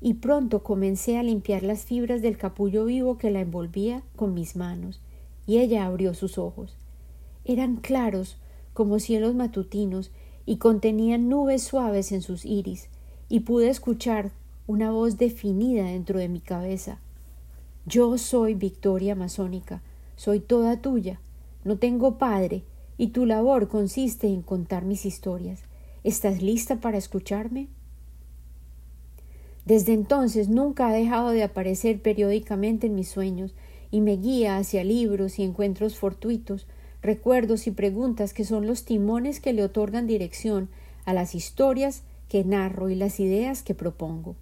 y 0.00 0.14
pronto 0.14 0.62
comencé 0.62 1.18
a 1.18 1.22
limpiar 1.22 1.62
las 1.62 1.84
fibras 1.84 2.22
del 2.22 2.36
capullo 2.36 2.84
vivo 2.84 3.18
que 3.18 3.30
la 3.30 3.40
envolvía 3.40 4.02
con 4.14 4.34
mis 4.34 4.56
manos, 4.56 5.00
y 5.46 5.58
ella 5.58 5.86
abrió 5.86 6.14
sus 6.14 6.38
ojos. 6.38 6.76
Eran 7.44 7.76
claros 7.76 8.36
como 8.74 8.98
cielos 8.98 9.34
matutinos 9.34 10.10
y 10.44 10.56
contenían 10.56 11.28
nubes 11.28 11.62
suaves 11.62 12.12
en 12.12 12.22
sus 12.22 12.44
iris, 12.44 12.88
y 13.28 13.40
pude 13.40 13.68
escuchar 13.68 14.30
una 14.66 14.90
voz 14.90 15.16
definida 15.16 15.84
dentro 15.84 16.18
de 16.18 16.28
mi 16.28 16.40
cabeza. 16.40 16.98
Yo 17.86 18.18
soy 18.18 18.54
Victoria 18.54 19.14
Masónica, 19.14 19.80
soy 20.16 20.40
toda 20.40 20.80
tuya, 20.80 21.20
no 21.64 21.78
tengo 21.78 22.18
padre, 22.18 22.64
y 22.98 23.08
tu 23.08 23.26
labor 23.26 23.68
consiste 23.68 24.26
en 24.26 24.42
contar 24.42 24.84
mis 24.84 25.04
historias. 25.04 25.60
¿Estás 26.04 26.42
lista 26.42 26.80
para 26.80 26.98
escucharme? 26.98 27.68
Desde 29.66 29.92
entonces 29.92 30.48
nunca 30.48 30.88
ha 30.88 30.92
dejado 30.92 31.30
de 31.30 31.42
aparecer 31.42 32.00
periódicamente 32.00 32.86
en 32.86 32.94
mis 32.94 33.08
sueños 33.08 33.52
y 33.90 34.00
me 34.00 34.16
guía 34.16 34.56
hacia 34.56 34.84
libros 34.84 35.40
y 35.40 35.42
encuentros 35.42 35.98
fortuitos, 35.98 36.66
recuerdos 37.02 37.66
y 37.66 37.72
preguntas 37.72 38.32
que 38.32 38.44
son 38.44 38.66
los 38.66 38.84
timones 38.84 39.40
que 39.40 39.52
le 39.52 39.64
otorgan 39.64 40.06
dirección 40.06 40.68
a 41.04 41.12
las 41.12 41.34
historias 41.34 42.02
que 42.28 42.44
narro 42.44 42.90
y 42.90 42.94
las 42.94 43.18
ideas 43.18 43.64
que 43.64 43.74
propongo. 43.74 44.36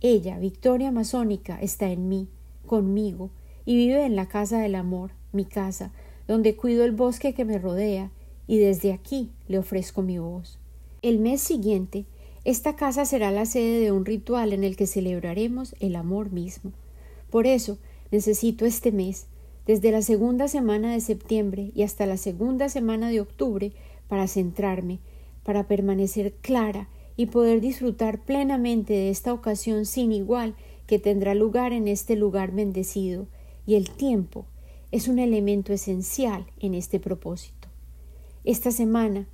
Ella, 0.00 0.38
Victoria 0.38 0.92
Masónica, 0.92 1.60
está 1.60 1.90
en 1.90 2.08
mí, 2.08 2.28
conmigo, 2.66 3.30
y 3.64 3.76
vive 3.76 4.04
en 4.04 4.14
la 4.14 4.26
casa 4.26 4.60
del 4.60 4.76
amor, 4.76 5.10
mi 5.32 5.44
casa, 5.44 5.90
donde 6.28 6.54
cuido 6.54 6.84
el 6.84 6.92
bosque 6.92 7.34
que 7.34 7.44
me 7.44 7.58
rodea, 7.58 8.10
y 8.46 8.58
desde 8.58 8.92
aquí 8.92 9.30
le 9.48 9.58
ofrezco 9.58 10.02
mi 10.02 10.18
voz. 10.18 10.58
El 11.02 11.18
mes 11.18 11.40
siguiente, 11.40 12.04
esta 12.46 12.76
casa 12.76 13.04
será 13.04 13.32
la 13.32 13.44
sede 13.44 13.80
de 13.80 13.90
un 13.90 14.04
ritual 14.04 14.52
en 14.52 14.62
el 14.62 14.76
que 14.76 14.86
celebraremos 14.86 15.74
el 15.80 15.96
amor 15.96 16.30
mismo. 16.30 16.70
Por 17.28 17.44
eso, 17.44 17.76
necesito 18.12 18.66
este 18.66 18.92
mes, 18.92 19.26
desde 19.66 19.90
la 19.90 20.00
segunda 20.00 20.46
semana 20.46 20.92
de 20.92 21.00
septiembre 21.00 21.72
y 21.74 21.82
hasta 21.82 22.06
la 22.06 22.16
segunda 22.16 22.68
semana 22.68 23.08
de 23.10 23.20
octubre, 23.20 23.72
para 24.06 24.28
centrarme, 24.28 25.00
para 25.42 25.66
permanecer 25.66 26.34
clara 26.34 26.88
y 27.16 27.26
poder 27.26 27.60
disfrutar 27.60 28.22
plenamente 28.22 28.92
de 28.92 29.10
esta 29.10 29.32
ocasión 29.32 29.84
sin 29.84 30.12
igual 30.12 30.54
que 30.86 31.00
tendrá 31.00 31.34
lugar 31.34 31.72
en 31.72 31.88
este 31.88 32.14
lugar 32.14 32.52
bendecido, 32.52 33.26
y 33.66 33.74
el 33.74 33.90
tiempo 33.90 34.46
es 34.92 35.08
un 35.08 35.18
elemento 35.18 35.72
esencial 35.72 36.46
en 36.60 36.74
este 36.74 37.00
propósito. 37.00 37.66
Esta 38.44 38.70
semana, 38.70 39.26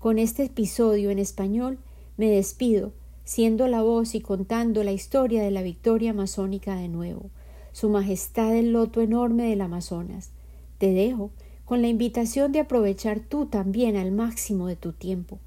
con 0.00 0.18
este 0.18 0.42
episodio 0.42 1.10
en 1.10 1.20
español, 1.20 1.78
me 2.16 2.30
despido, 2.30 2.92
siendo 3.24 3.68
la 3.68 3.82
voz 3.82 4.14
y 4.14 4.20
contando 4.20 4.84
la 4.84 4.92
historia 4.92 5.42
de 5.42 5.50
la 5.50 5.62
victoria 5.62 6.12
amazónica 6.12 6.76
de 6.76 6.88
nuevo, 6.88 7.30
su 7.72 7.90
majestad 7.90 8.54
el 8.56 8.72
loto 8.72 9.00
enorme 9.00 9.50
del 9.50 9.60
Amazonas. 9.60 10.30
Te 10.78 10.92
dejo 10.92 11.30
con 11.64 11.82
la 11.82 11.88
invitación 11.88 12.52
de 12.52 12.60
aprovechar 12.60 13.20
tú 13.20 13.46
también 13.46 13.96
al 13.96 14.12
máximo 14.12 14.66
de 14.68 14.76
tu 14.76 14.92
tiempo, 14.92 15.38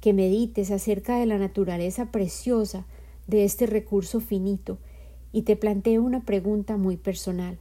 que 0.00 0.12
medites 0.12 0.70
acerca 0.70 1.18
de 1.18 1.26
la 1.26 1.38
naturaleza 1.38 2.06
preciosa 2.06 2.86
de 3.26 3.44
este 3.44 3.66
recurso 3.66 4.20
finito 4.20 4.78
y 5.32 5.42
te 5.42 5.56
planteo 5.56 6.02
una 6.02 6.20
pregunta 6.24 6.76
muy 6.76 6.96
personal. 6.96 7.58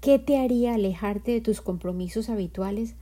¿Qué 0.00 0.18
te 0.18 0.38
haría 0.38 0.74
alejarte 0.74 1.32
de 1.32 1.40
tus 1.40 1.60
compromisos 1.60 2.28
habituales 2.28 2.94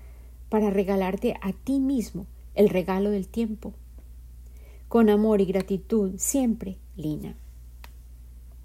para 0.49 0.71
regalarte 0.71 1.35
a 1.43 1.53
ti 1.53 1.81
mismo 1.81 2.27
el 2.55 2.69
regalo 2.69 3.11
del 3.11 3.27
tiempo? 3.27 3.75
Con 4.89 5.11
amor 5.11 5.41
y 5.41 5.47
gratitud, 5.47 6.15
siempre, 6.17 6.79
Lina. 6.95 7.37